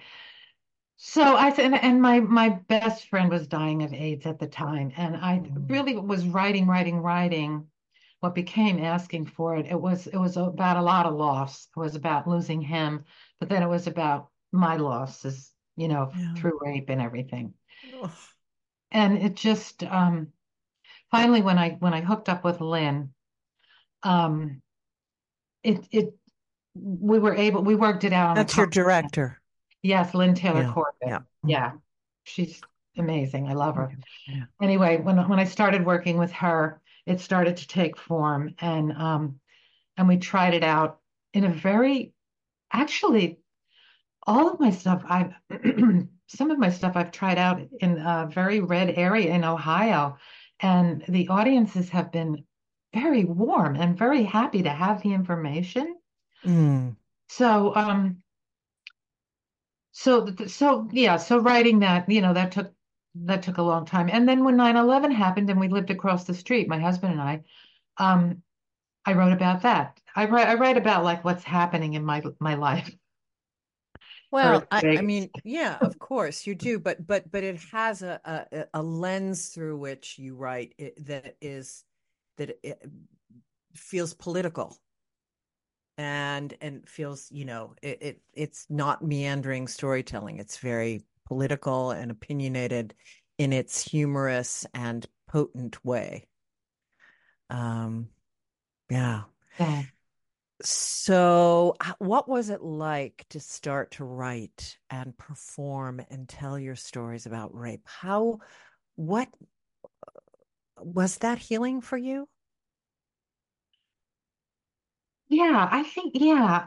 [1.04, 4.92] So I said, and my my best friend was dying of AIDS at the time,
[4.96, 5.68] and I mm.
[5.68, 7.66] really was writing, writing, writing.
[8.20, 11.66] What became asking for it, it was it was about a lot of loss.
[11.76, 13.04] It was about losing him,
[13.40, 16.34] but then it was about my losses, you know, yeah.
[16.34, 17.54] through rape and everything.
[18.00, 18.10] Ugh.
[18.92, 20.28] And it just um,
[21.10, 23.12] finally, when I when I hooked up with Lynn,
[24.04, 24.62] um,
[25.64, 26.14] it it
[26.76, 28.36] we were able we worked it out.
[28.36, 29.41] That's your director.
[29.82, 30.72] Yes, Lynn Taylor yeah.
[30.72, 30.94] Corbett.
[31.02, 31.18] Yeah.
[31.44, 31.72] Yeah.
[32.24, 32.60] She's
[32.96, 33.48] amazing.
[33.48, 33.92] I love her.
[34.28, 34.44] Yeah.
[34.60, 39.40] Anyway, when when I started working with her, it started to take form and um
[39.96, 41.00] and we tried it out
[41.34, 42.12] in a very
[42.72, 43.38] actually
[44.24, 45.32] all of my stuff I've
[46.28, 50.16] some of my stuff I've tried out in a very red area in Ohio
[50.60, 52.44] and the audiences have been
[52.94, 55.96] very warm and very happy to have the information.
[56.44, 56.96] Mm.
[57.28, 58.21] So, um,
[59.92, 62.72] so, so yeah, so writing that, you know, that took
[63.14, 64.08] that took a long time.
[64.10, 67.42] And then when 9/11 happened and we lived across the street, my husband and I,
[67.98, 68.42] um,
[69.04, 70.00] I wrote about that.
[70.16, 72.90] I write I write about like what's happening in my my life.
[74.30, 78.18] Well, I, I, mean, yeah, of course you do, but but but it has a
[78.24, 81.84] a, a lens through which you write it, that is
[82.38, 82.82] that it
[83.74, 84.78] feels political
[86.02, 90.38] and and feels you know it, it it's not meandering storytelling.
[90.38, 92.94] It's very political and opinionated
[93.38, 96.26] in its humorous and potent way.
[97.50, 98.08] Um
[98.90, 99.22] yeah.
[99.58, 99.82] Yeah.
[100.62, 107.26] So what was it like to start to write and perform and tell your stories
[107.26, 107.82] about rape?
[107.84, 108.38] How
[108.94, 109.28] what
[110.78, 112.28] was that healing for you?
[115.32, 116.66] Yeah, I think yeah.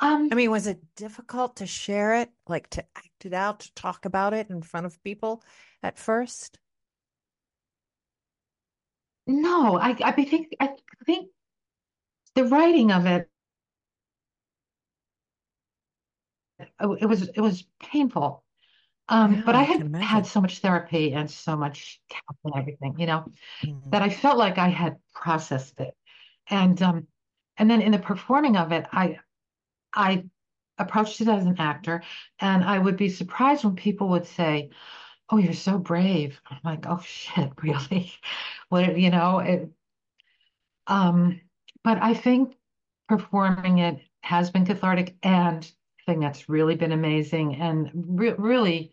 [0.00, 3.74] Um, I mean, was it difficult to share it, like to act it out, to
[3.74, 5.42] talk about it in front of people
[5.82, 6.58] at first?
[9.26, 10.70] no, I I think I
[11.06, 11.30] think
[12.34, 13.28] the writing of it
[16.80, 18.42] it was it was painful.
[19.08, 23.00] Um, Yeah, but I had had so much therapy and so much counseling, and everything,
[23.00, 23.24] you know,
[23.64, 23.90] Mhm.
[23.90, 25.94] that I felt like I had processed it.
[26.48, 27.06] And um,
[27.58, 29.18] and then in the performing of it, I
[29.94, 30.24] I
[30.78, 32.02] approached it as an actor,
[32.40, 34.70] and I would be surprised when people would say,
[35.30, 38.12] "Oh, you're so brave." I'm like, "Oh shit, really?"
[38.68, 39.70] What, you know, it,
[40.86, 41.40] um,
[41.84, 42.56] but I think
[43.08, 45.70] performing it has been cathartic and
[46.06, 48.92] thing that's really been amazing and re really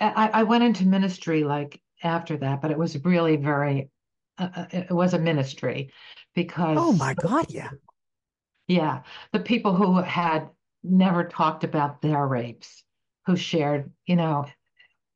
[0.00, 3.90] I, I went into ministry like after that, but it was really very,
[4.38, 5.92] uh, uh, it was a ministry
[6.78, 7.70] Oh my God, yeah.
[8.66, 10.50] yeah, the people who had
[10.82, 12.82] never talked about their rapes,
[13.26, 14.46] who shared, you know,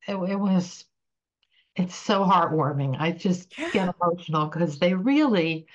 [0.06, 0.84] it, it was,
[1.76, 2.96] it's so heartwarming.
[2.98, 5.66] I just get emotional because they really,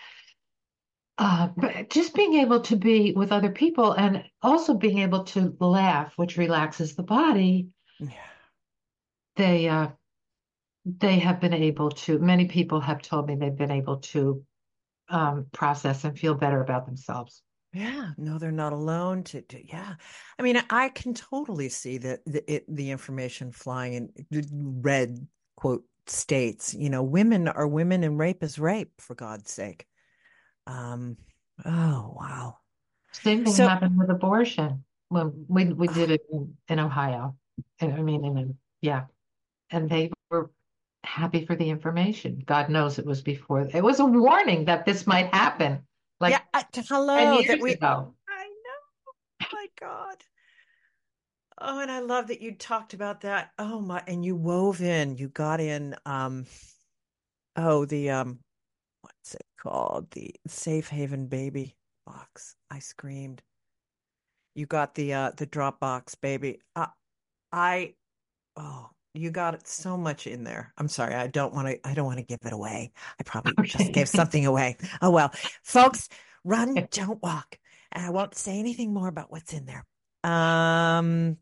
[1.17, 5.55] uh, but just being able to be with other people and also being able to
[5.59, 7.67] laugh, which relaxes the body,
[7.99, 8.09] Yeah.
[9.35, 9.89] they, uh,
[10.85, 14.43] they have been able to, many people have told me they've been able to
[15.09, 17.41] um, process and feel better about themselves.
[17.73, 19.95] Yeah, no, they're not alone to, to yeah.
[20.37, 23.93] I mean, I can totally see that the it, the information flying
[24.31, 25.17] in red
[25.57, 29.87] quote states, you know, women are women and rape is rape, for God's sake.
[30.67, 31.17] Um,
[31.65, 32.57] oh wow.
[33.11, 37.35] Same thing So, happened with abortion when we we did it in, in Ohio.
[37.81, 39.05] I mean, in, yeah,
[39.71, 40.11] and they
[41.03, 42.41] happy for the information.
[42.45, 43.61] God knows it was before.
[43.61, 45.81] It was a warning that this might happen,
[46.19, 48.13] like I, 10 hello, years we ago.
[48.29, 50.17] I know, my God.
[51.61, 53.51] Oh, and I love that you talked about that.
[53.59, 56.45] Oh my, and you wove in, you got in um
[57.55, 58.39] oh the um
[59.01, 60.09] what's it called?
[60.11, 62.55] The Safe Haven baby box.
[62.71, 63.41] I screamed.
[64.55, 66.59] You got the uh the Dropbox baby.
[66.75, 66.87] Uh,
[67.51, 67.93] I
[68.57, 70.73] oh, you got it so much in there.
[70.77, 71.13] I'm sorry.
[71.13, 72.91] I don't want to I don't want to give it away.
[73.19, 74.77] I probably just gave something away.
[75.01, 75.31] Oh well.
[75.63, 76.09] Folks,
[76.43, 77.59] run, don't walk.
[77.91, 79.85] And I won't say anything more about what's in there.
[80.23, 81.37] Um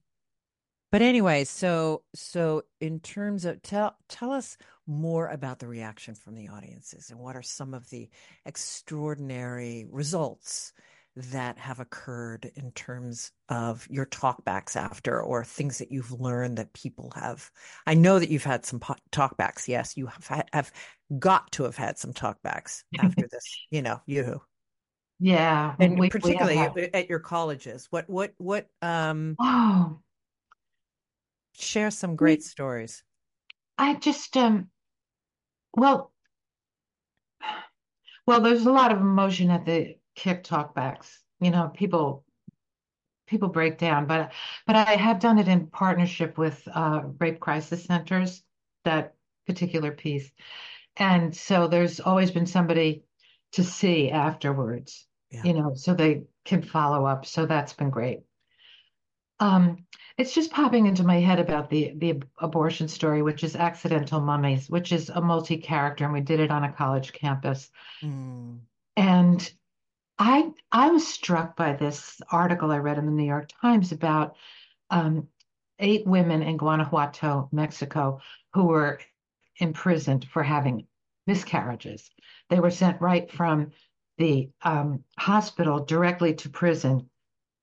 [0.91, 6.35] but anyway, so so in terms of tell tell us more about the reaction from
[6.35, 8.09] the audiences and what are some of the
[8.45, 10.73] extraordinary results
[11.15, 16.71] that have occurred in terms of your talkbacks after or things that you've learned that
[16.73, 17.51] people have.
[17.85, 19.67] I know that you've had some po- talkbacks.
[19.67, 20.71] Yes, you have have
[21.19, 24.41] got to have had some talkbacks after this, you know, you
[25.19, 26.89] Yeah, and we we particularly had.
[26.93, 27.87] at your colleges.
[27.91, 29.99] What what what um Oh,
[31.53, 33.03] share some great we stories.
[33.77, 34.69] I just um
[35.75, 36.11] well
[38.27, 41.17] well there's a lot of emotion at the kick talkbacks.
[41.39, 42.23] You know, people
[43.27, 44.31] people break down, but
[44.67, 48.43] but I have done it in partnership with uh, rape crisis centers,
[48.83, 49.15] that
[49.47, 50.31] particular piece.
[50.97, 53.03] And so there's always been somebody
[53.53, 55.43] to see afterwards, Yeah.
[55.43, 57.25] you know, so they can follow up.
[57.25, 58.21] So that's been great.
[59.39, 59.85] Um,
[60.17, 64.69] it's just popping into my head about the the abortion story, which is Accidental Mummies,
[64.69, 67.71] which is a multi-character, and we did it on a college campus.
[68.03, 68.59] Mm.
[68.97, 69.51] And
[70.19, 74.35] I I was struck by this article I read in the New York Times about
[74.89, 75.27] um,
[75.79, 78.21] eight women in Guanajuato, Mexico,
[78.53, 78.99] who were
[79.57, 80.87] imprisoned for having
[81.27, 82.09] miscarriages.
[82.49, 83.71] They were sent right from
[84.17, 87.09] the um, hospital directly to prison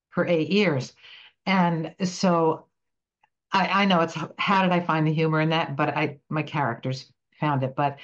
[0.09, 0.93] for eight years.
[1.45, 2.65] And so
[3.51, 6.43] I, I know it's how did I find the humor in that, but I my
[6.43, 7.75] characters found it.
[7.75, 7.99] But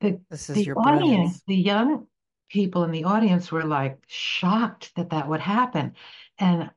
[0.00, 1.42] the This is the your audience, brilliance.
[1.46, 2.06] the young
[2.50, 5.94] people in the audience were like shocked that that would happen.
[6.38, 6.70] And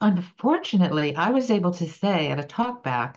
[0.00, 3.16] unfortunately, I was able to say at a talkback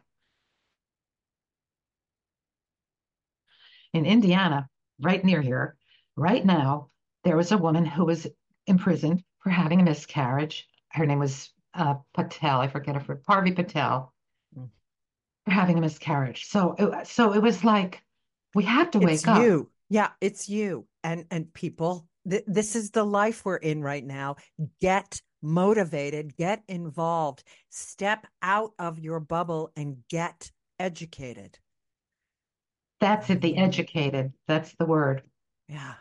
[3.93, 5.75] in Indiana, right near here,
[6.15, 6.89] right now,
[7.23, 8.27] there was a woman who was
[8.67, 10.67] imprisoned for having a miscarriage.
[10.89, 12.59] Her name was uh, Patel.
[12.59, 14.13] I forget her, Purvi Patel,
[14.57, 14.69] Mm.
[15.45, 16.45] for having a miscarriage.
[16.45, 18.03] So, it, so it was like
[18.53, 19.41] we have to It's wake up.
[19.41, 19.69] you.
[19.89, 20.85] Yeah, it's you.
[21.03, 24.37] And and people, th this is the life we're in right now.
[24.79, 31.59] Get motivated, get involved, step out of your bubble and get educated.
[32.99, 34.33] That's it, the educated.
[34.47, 35.23] That's the word.
[35.67, 35.95] Yeah.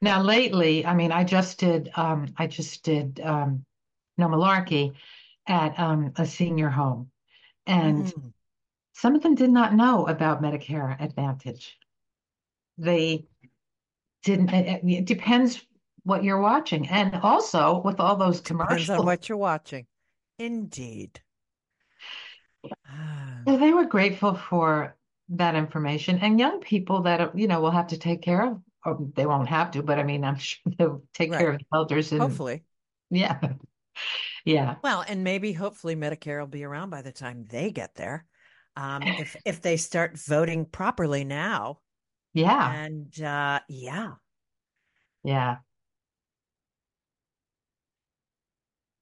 [0.00, 3.64] Now, lately, I mean, I just did, um, I just did um,
[4.16, 4.94] No Malarkey
[5.46, 7.10] at um, a senior home,
[7.66, 8.32] and Mm.
[8.94, 11.78] some of them did not know about Medicare Advantage.
[12.78, 13.26] they
[14.28, 14.50] didn't.
[14.50, 15.64] It, it depends
[16.04, 19.04] what you're watching, and also with all those Depends on commercials.
[19.04, 19.86] what you're watching.
[20.38, 21.22] Indeed.
[22.84, 24.96] Ah, So they were grateful for
[25.30, 28.98] that information, and young people that you know will have to take care of, or
[29.14, 32.12] they won't have to, but I mean, I'm sure they'll take care of the elders,
[32.12, 32.64] and Hopefully.
[33.10, 33.38] yeah,
[34.44, 38.26] yeah, Well, and maybe hopefully Medicare will be around by the time they get there.
[38.76, 41.80] Um, if if they start voting properly now.
[42.38, 44.14] Yeah, And uh yeah.
[45.22, 45.58] yeah.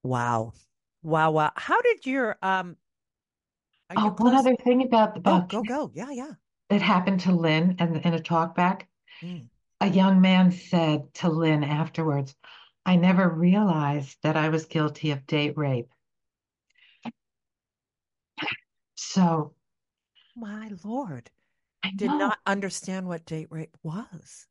[0.02, 0.52] Wow.
[1.02, 1.52] Wow, wow.
[1.56, 2.76] How did your um
[3.90, 4.34] are you Oh, one close?
[4.34, 5.90] other thing about Oh, about go, go.
[5.94, 6.32] Yeah, yeah.
[6.68, 8.88] that happened to Lynn and in a talk back.
[9.22, 9.48] Mm.
[9.80, 12.36] A young man said to Lynn afterwards,
[12.86, 15.92] I never realized that I was guilty of date rape.
[18.96, 19.54] So
[20.36, 21.32] My Lord.
[21.86, 24.46] I Did know not understand what date rape was.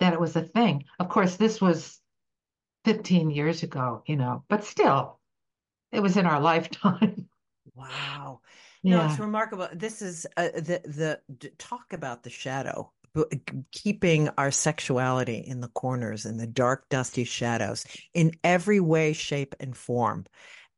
[0.00, 0.84] that it was a thing.
[0.98, 2.00] Of course, this was
[2.84, 5.18] 15 years ago, you know, but still,
[5.92, 7.28] it was in our lifetime.
[7.74, 8.40] Wow.
[8.82, 9.68] No, it's remarkable.
[9.72, 13.24] This is uh, the the talk about the shadow, b-
[13.72, 19.54] keeping our sexuality in the corners, in the dark, dusty shadows, in every way, shape,
[19.58, 20.26] and form.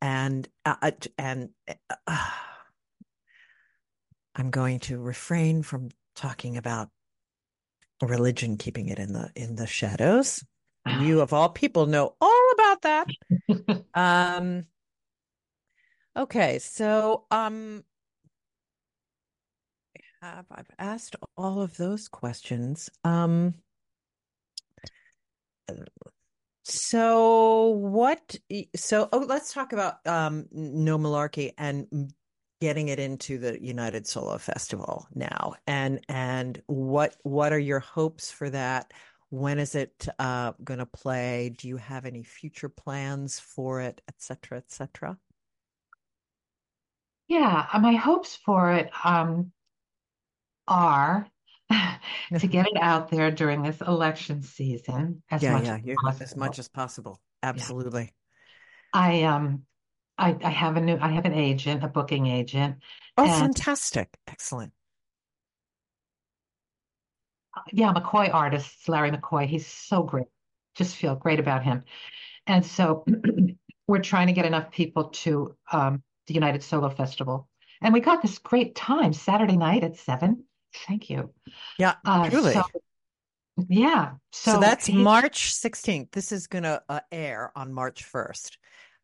[0.01, 1.51] And uh, uh, and
[2.07, 2.29] uh,
[4.37, 6.91] I'm going to refrain from talking about
[8.03, 10.45] religion keeping it in the in the shadows.
[11.01, 13.07] You of all people know all about that.
[13.95, 14.66] Um,
[16.14, 17.82] okay, so um
[20.20, 22.91] have I've asked all of those questions.
[23.05, 23.55] Um,
[26.64, 28.37] so what,
[28.74, 32.12] so oh, let's talk about um No Malarkey and
[32.61, 35.55] getting it into the United Solo Festival now.
[35.67, 38.93] And and what what are your hopes for that?
[39.31, 41.51] When is it uh going to play?
[41.57, 45.19] Do you have any future plans for it, et cetera, et cetera?
[47.29, 49.53] Yeah, uh, my hopes for it um,
[50.69, 51.29] are
[51.71, 55.93] to get it out there during this election season as Yeah, much yeah, as you
[56.21, 56.59] as much possible.
[56.59, 57.21] as possible.
[57.53, 57.53] Yeah.
[57.53, 58.13] Absolutely.
[58.93, 59.67] I um
[60.19, 62.77] I, I have a new I have an agent, a booking agent,
[63.19, 64.17] Oh, and fantastic.
[64.27, 64.73] Excellent.
[67.73, 69.47] yeah, McCoy artist, Larry McCoy.
[69.47, 70.27] He's so great.
[70.75, 71.85] Just feel great about him.
[72.47, 73.05] And so
[73.87, 77.49] we're trying to get enough people to um, the United Solo Festival.
[77.83, 80.45] And we got this great time Saturday night at seven.
[80.87, 81.33] Thank you.
[81.79, 82.53] Yeah, Uh, truly.
[82.53, 82.62] so
[83.69, 86.11] yeah, So so that's he's March 16th.
[86.12, 88.57] This is going to uh, air on March 1st.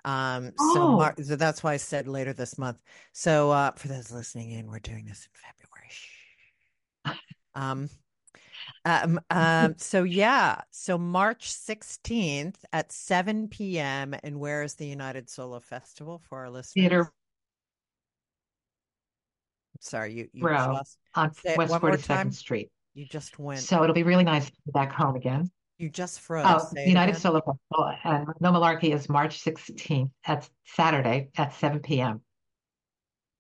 [0.04, 2.78] Um, so Mar oh so that's why I said later this month.
[3.12, 5.88] So uh, for those listening in, we're doing this in February.
[5.90, 6.08] Shh.
[7.54, 7.88] Um,
[8.84, 14.14] um, um, so yeah, so March 16th at 7 p.m.
[14.22, 16.82] And where is the United Solo Festival for our listeners?
[16.82, 17.12] Theater
[19.82, 22.30] Sorry, you you Row just on say West one 42nd time.
[22.30, 22.70] Street.
[22.94, 25.50] You just went, So it'll be really nice to be back home again.
[25.82, 26.46] You just froze.
[26.48, 27.16] Oh, Say the United.
[27.16, 30.10] Solo Festival and No Malarkey is March 16th.
[30.26, 32.20] That's Saturday at 7 p.m.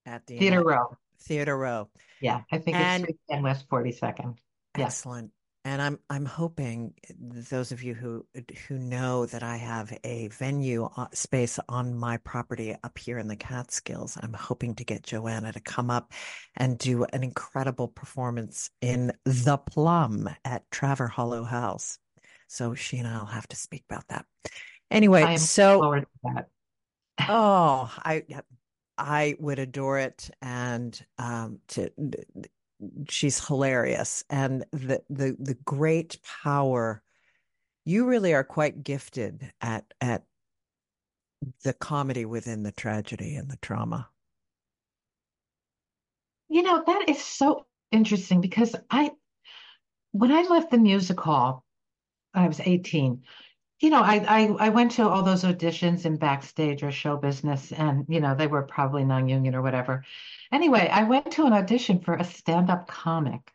[0.04, 0.96] At the Theater Row.
[1.20, 1.88] Theater Row.
[2.20, 4.36] Yeah, I think it's And West 42nd.
[4.76, 4.86] Yeah.
[4.86, 5.30] excellent.
[5.64, 8.26] And I'm I'm hoping those of you who
[8.66, 13.28] who know that I have a venue uh, space on my property up here in
[13.28, 16.12] the Catskills, I'm hoping to get Joanna to come up
[16.56, 22.00] and do an incredible performance in The Plum at Traver Hollow House.
[22.52, 24.26] So she and I'll have to speak about that.
[24.90, 26.48] Anyway, so that.
[27.28, 28.24] oh, I
[28.98, 31.90] I would adore it and um to
[33.08, 37.02] she's hilarious and the the the great power
[37.86, 40.24] you really are quite gifted at at
[41.62, 44.08] the comedy within the tragedy and the trauma
[46.50, 49.12] You know, that is so interesting because I,
[50.10, 51.61] when I left the music hall,
[52.34, 53.22] I was 18,
[53.82, 57.72] you know, I, I I went to all those auditions in backstage or show business,
[57.72, 60.04] and you know, they were probably non-union or whatever.
[60.52, 63.52] Anyway, I went to an audition for a stand-up comic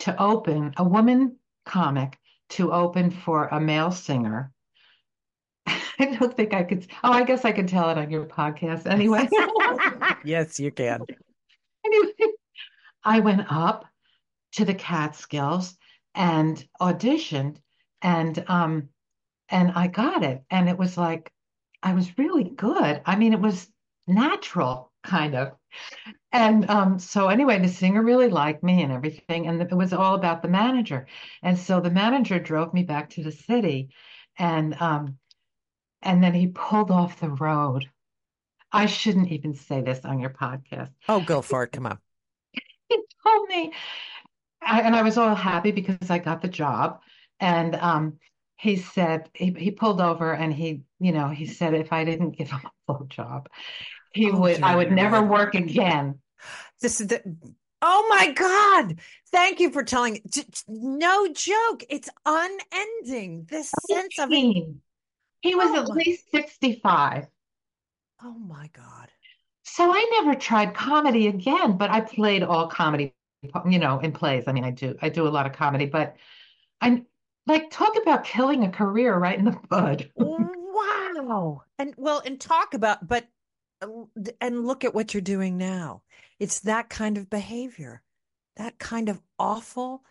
[0.00, 1.36] to open, a woman
[1.66, 2.18] comic
[2.50, 4.50] to open for a male singer.
[5.66, 6.86] I don't think I could.
[7.04, 9.28] Oh, I guess I could tell it on your podcast anyway.
[10.24, 11.00] yes you can
[11.84, 12.12] Anyway,
[13.04, 13.84] I went up
[14.52, 15.76] to the Catskills
[16.14, 17.56] and auditioned,
[18.00, 18.88] and um,
[19.48, 21.32] and I got it, and it was like
[21.82, 23.02] I was really good.
[23.04, 23.68] I mean, it was
[24.06, 25.52] natural, kind of.
[26.32, 30.14] And um, so anyway, the singer really liked me and everything, and it was all
[30.14, 31.06] about the manager.
[31.42, 33.90] And so the manager drove me back to the city,
[34.38, 35.18] and um,
[36.02, 37.88] and then he pulled off the road.
[38.72, 40.90] I shouldn't even say this on your podcast.
[41.08, 41.72] Oh, go for it.
[41.72, 41.98] Come on.
[42.88, 43.72] He told me,
[44.64, 47.00] I, and I was all happy because I got the job.
[47.40, 48.18] And um,
[48.56, 52.36] he said he, he pulled over and he, you know, he said if I didn't
[52.36, 53.48] give him a job,
[54.14, 56.18] he Oh, would I would never work again.
[56.80, 57.22] This is the.
[57.80, 58.98] Oh my God.
[59.32, 60.22] Thank you for telling.
[60.68, 61.84] No joke.
[61.88, 63.46] It's unending.
[63.50, 64.36] This sense of it.
[64.36, 64.80] 18.
[65.40, 67.26] He was Oh at my, least 65.
[68.22, 69.08] oh my God.
[69.64, 73.14] So I never tried comedy again, but I played all comedy,
[73.68, 74.44] you know, in plays.
[74.46, 76.16] I mean, I do I do a lot of comedy, but
[76.80, 77.06] I'm
[77.46, 80.10] like talk about killing a career right in the bud.
[80.16, 81.62] Wow.
[81.78, 83.26] And well, and talk about, but,
[83.80, 83.86] uh,
[84.40, 86.02] and look at what you're doing now.
[86.38, 88.02] It's that kind of behavior,
[88.56, 90.02] that kind of awful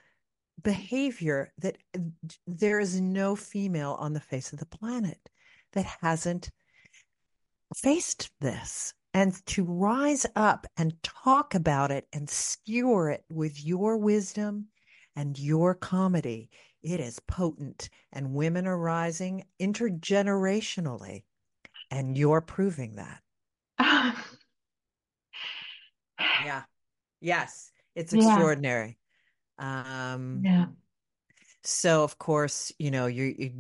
[0.62, 1.78] behavior that
[2.46, 5.18] there is no female on the face of the planet
[5.74, 6.52] that hasn't
[7.76, 8.94] faced this.
[9.14, 14.68] And to rise up and talk about it and skewer it with your wisdom
[15.16, 16.50] and your comedy,
[16.82, 17.90] it is potent.
[18.14, 21.24] And women are rising intergenerationally.
[21.90, 23.22] And you're proving that.
[26.46, 26.64] Yeah.
[27.20, 27.72] Yes.
[27.96, 28.98] It's Yeah, extraordinary.
[29.60, 30.66] Um, yeah.
[31.64, 33.52] So, of course, you know, you're, you're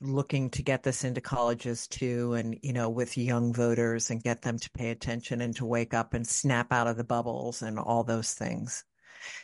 [0.00, 4.42] looking to get this into colleges too, and, you know, with young voters and get
[4.42, 7.78] them to pay attention and to wake up and snap out of the bubbles and
[7.78, 8.84] all those things.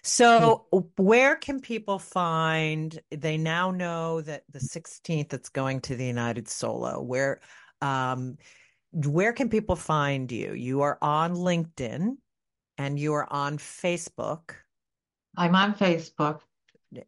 [0.02, 0.66] So,
[0.96, 6.48] where can people find, they now know that the 16th it's going to the United
[6.48, 7.02] Solo.
[7.02, 7.40] Where,
[7.82, 8.38] um,
[8.92, 10.54] where can people find you?
[10.54, 12.16] You are on LinkedIn
[12.78, 14.54] and you are on Facebook
[15.36, 16.40] I'm on Facebook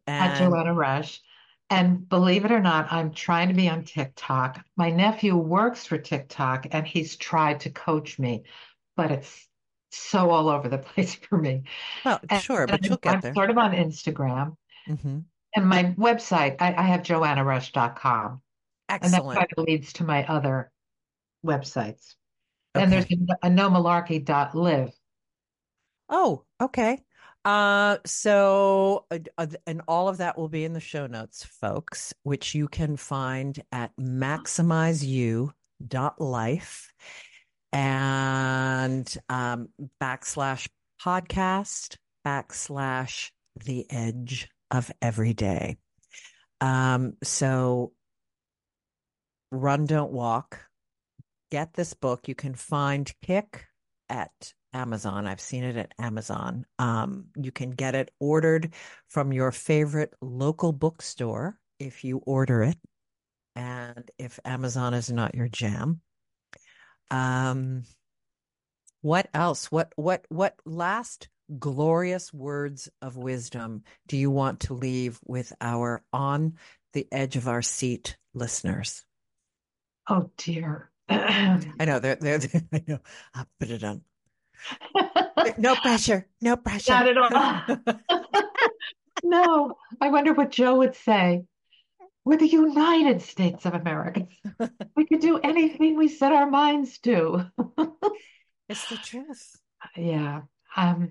[0.07, 1.21] at and Joanna Rush.
[1.69, 4.65] And believe it or not, I'm trying to be on TikTok.
[4.77, 8.45] My nephew works for TikTok and he's tried to coach me,
[8.95, 9.49] but it's
[9.91, 11.63] so all over the place for me.
[12.03, 13.35] well, And sure, but I'm, you'll get I'm there.
[13.35, 14.57] sort of on Instagram.
[14.87, 15.19] hmm
[15.55, 18.41] And my website, I, I have joannarush.com.
[18.89, 19.03] Excellent.
[19.05, 20.71] And that kind of leads to my other
[21.45, 22.15] websites.
[22.77, 23.11] And there's Okay.
[23.11, 24.93] a, a nomalarkey.live.
[26.09, 27.05] Oh, okay.
[27.47, 32.13] Uh, so, uh, uh, and all of that will be in the show notes, folks,
[32.23, 36.93] which you can find at maximizeyou.life
[37.71, 39.69] and um,
[40.03, 40.67] backslash
[41.01, 41.95] podcast
[42.25, 43.31] backslash
[43.63, 45.77] the edge of every day.
[46.59, 47.93] Um, so
[49.53, 50.65] run, don't walk.
[51.49, 52.27] Get this book.
[52.27, 53.67] You can find Kick
[54.09, 55.27] at Amazon.
[55.27, 56.65] I've seen it at Amazon.
[56.79, 58.73] Um, you can get it ordered
[59.07, 62.77] from your favorite local bookstore if you order it,
[63.55, 66.01] and if Amazon is not your jam.
[67.09, 67.83] Um,
[69.01, 69.71] what else?
[69.71, 76.03] What what what last glorious words of wisdom do you want to leave with our
[76.11, 76.55] on
[76.93, 79.05] the edge of our seat listeners?
[80.09, 80.91] Oh dear.
[81.09, 82.39] I know they're they're,
[82.73, 82.99] I know.
[83.33, 84.01] I'll put it on.
[85.57, 86.27] No pressure.
[86.41, 86.91] No pressure.
[86.93, 87.95] Not at all.
[89.23, 91.43] No, I wonder what Joe would say.
[92.23, 94.27] We're the United States of America.
[94.95, 97.51] We could do anything we set our minds to.
[98.69, 99.55] It's the truth.
[99.95, 100.41] Yeah.
[100.75, 101.09] Um,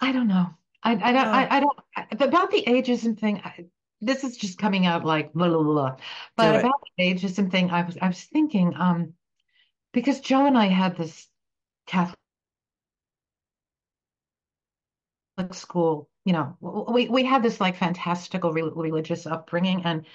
[0.00, 0.46] I don't know.
[0.82, 3.66] I, I don't, I, I don't, I- about the ageism thing, I,
[4.00, 5.96] this is just coming out like blah, blah, blah.
[6.36, 9.12] But about the ageism thing, I was, I was thinking, um,
[9.92, 11.26] because Joe and I had this
[11.90, 12.16] Catholic
[15.52, 20.06] school, you know, we, we had this like fantastical re religious upbringing and,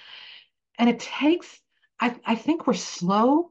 [0.78, 1.60] and it takes,
[2.00, 3.50] I, I think we're slow,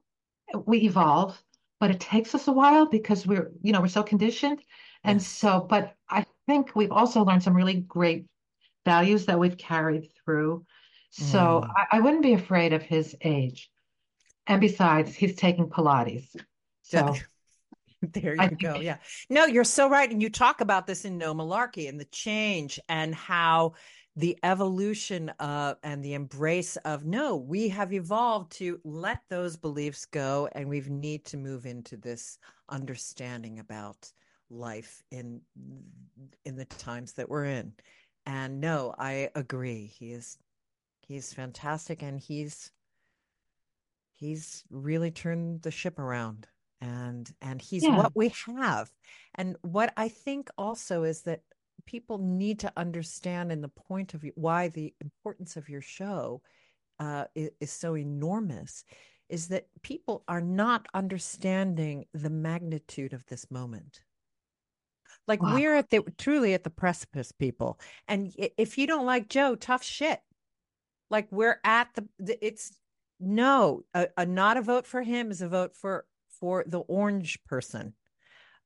[0.66, 1.42] we evolve,
[1.80, 4.62] but it takes us a while because we're, you know, we're so conditioned.
[5.04, 5.28] And Yes.
[5.28, 8.26] so, but I think we've also learned some really great
[8.86, 10.66] values that we've carried through.
[11.12, 11.70] So Mm.
[11.76, 13.70] I, I wouldn't be afraid of his age.
[14.48, 16.36] And besides, he's taking Pilates.
[16.84, 17.26] So
[18.14, 18.76] There you go.
[18.76, 18.98] Yeah.
[19.30, 20.10] No, you're so right.
[20.10, 23.74] And you talk about this in No Malarkey and the change and how
[24.16, 30.06] the evolution of and the embrace of no, we have evolved to let those beliefs
[30.06, 32.40] go and we need to move into this
[32.70, 34.12] understanding about
[34.50, 35.42] life in
[36.46, 37.74] in the times that we're in.
[38.26, 39.88] And no, I agree.
[39.88, 40.38] He is
[41.02, 42.72] he's fantastic and he's
[44.14, 46.48] he's really turned the ship around
[46.86, 47.98] and and he's Yeah.
[47.98, 48.92] what we have
[49.36, 51.42] and what i think also is that
[51.86, 56.42] people need to understand in the point of why the importance of your show
[57.00, 58.84] uh, is, is so enormous
[59.30, 64.02] is that people are not understanding the magnitude of this moment
[65.28, 65.54] like Wow.
[65.54, 69.84] we're at the truly at the precipice people and if you don't like joe tough
[69.84, 70.22] shit
[71.10, 72.78] like we're at the, the it's
[73.20, 76.06] no a, a not a vote for him is a vote for
[76.46, 77.96] for the orange person.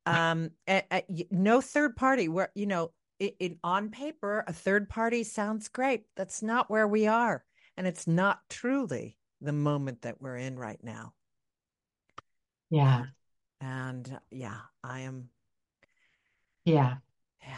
[0.05, 2.27] Um a, a, no third party.
[2.27, 6.03] Where you know it, it, on paper a third party sounds great.
[6.17, 7.45] That's not where we are.
[7.77, 11.13] And it's not truly the moment that we're in right now.
[12.69, 13.05] Yeah.
[13.61, 15.30] and yeah i am
[16.65, 16.95] Yeah.
[17.41, 17.57] yeah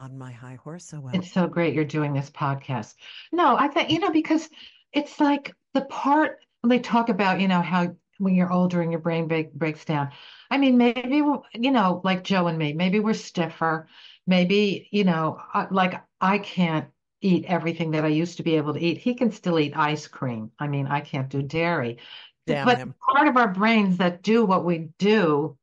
[0.00, 1.14] on my high horse so well.
[1.14, 2.94] It's so great you're doing this podcast.
[3.30, 4.48] No, I think, you know, because
[4.92, 9.00] it's like the part they talk about, you know, how when you're older and your
[9.00, 10.10] brain break, breaks down.
[10.50, 11.22] I mean, maybe,
[11.54, 13.88] you know, like Joe and me, maybe we're stiffer.
[14.26, 15.40] Maybe, you know,
[15.70, 16.88] like I can't
[17.22, 18.98] eat everything that I used to be able to eat.
[18.98, 20.50] He can still eat ice cream.
[20.58, 21.98] I mean, I can't do dairy.
[22.46, 22.94] Damn but him.
[23.12, 25.56] part of our brains that do what we do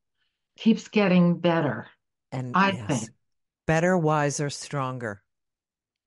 [0.56, 1.86] keeps getting better.
[2.32, 3.10] and I yes think.
[3.66, 5.22] better wiser stronger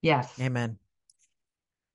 [0.02, 0.39] Yes.
[0.39, 0.78] Amen.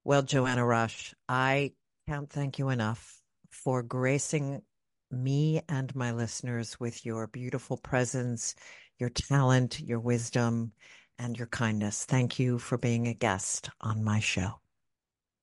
[0.04, 1.72] Well, Joanna Rush, I
[2.06, 3.20] can't thank you enough
[3.66, 4.62] for gracing
[5.10, 8.54] me and my listeners with your beautiful presence,
[9.00, 10.70] your talent, your wisdom,
[11.18, 12.04] and your kindness.
[12.04, 14.60] Thank you for being a guest on my show.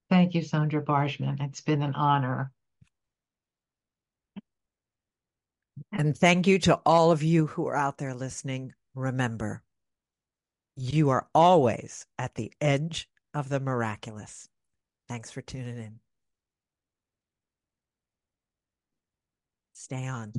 [0.10, 1.42] Thank you, Sandra Bargman.
[1.42, 2.54] It's been an honor.
[5.92, 8.74] And thank you to all of you who are out there listening.
[8.96, 9.64] Remember,
[10.78, 14.48] you are always at the edge of the miraculous.
[15.10, 16.00] Thanks for tuning in.
[19.74, 20.34] Stay on.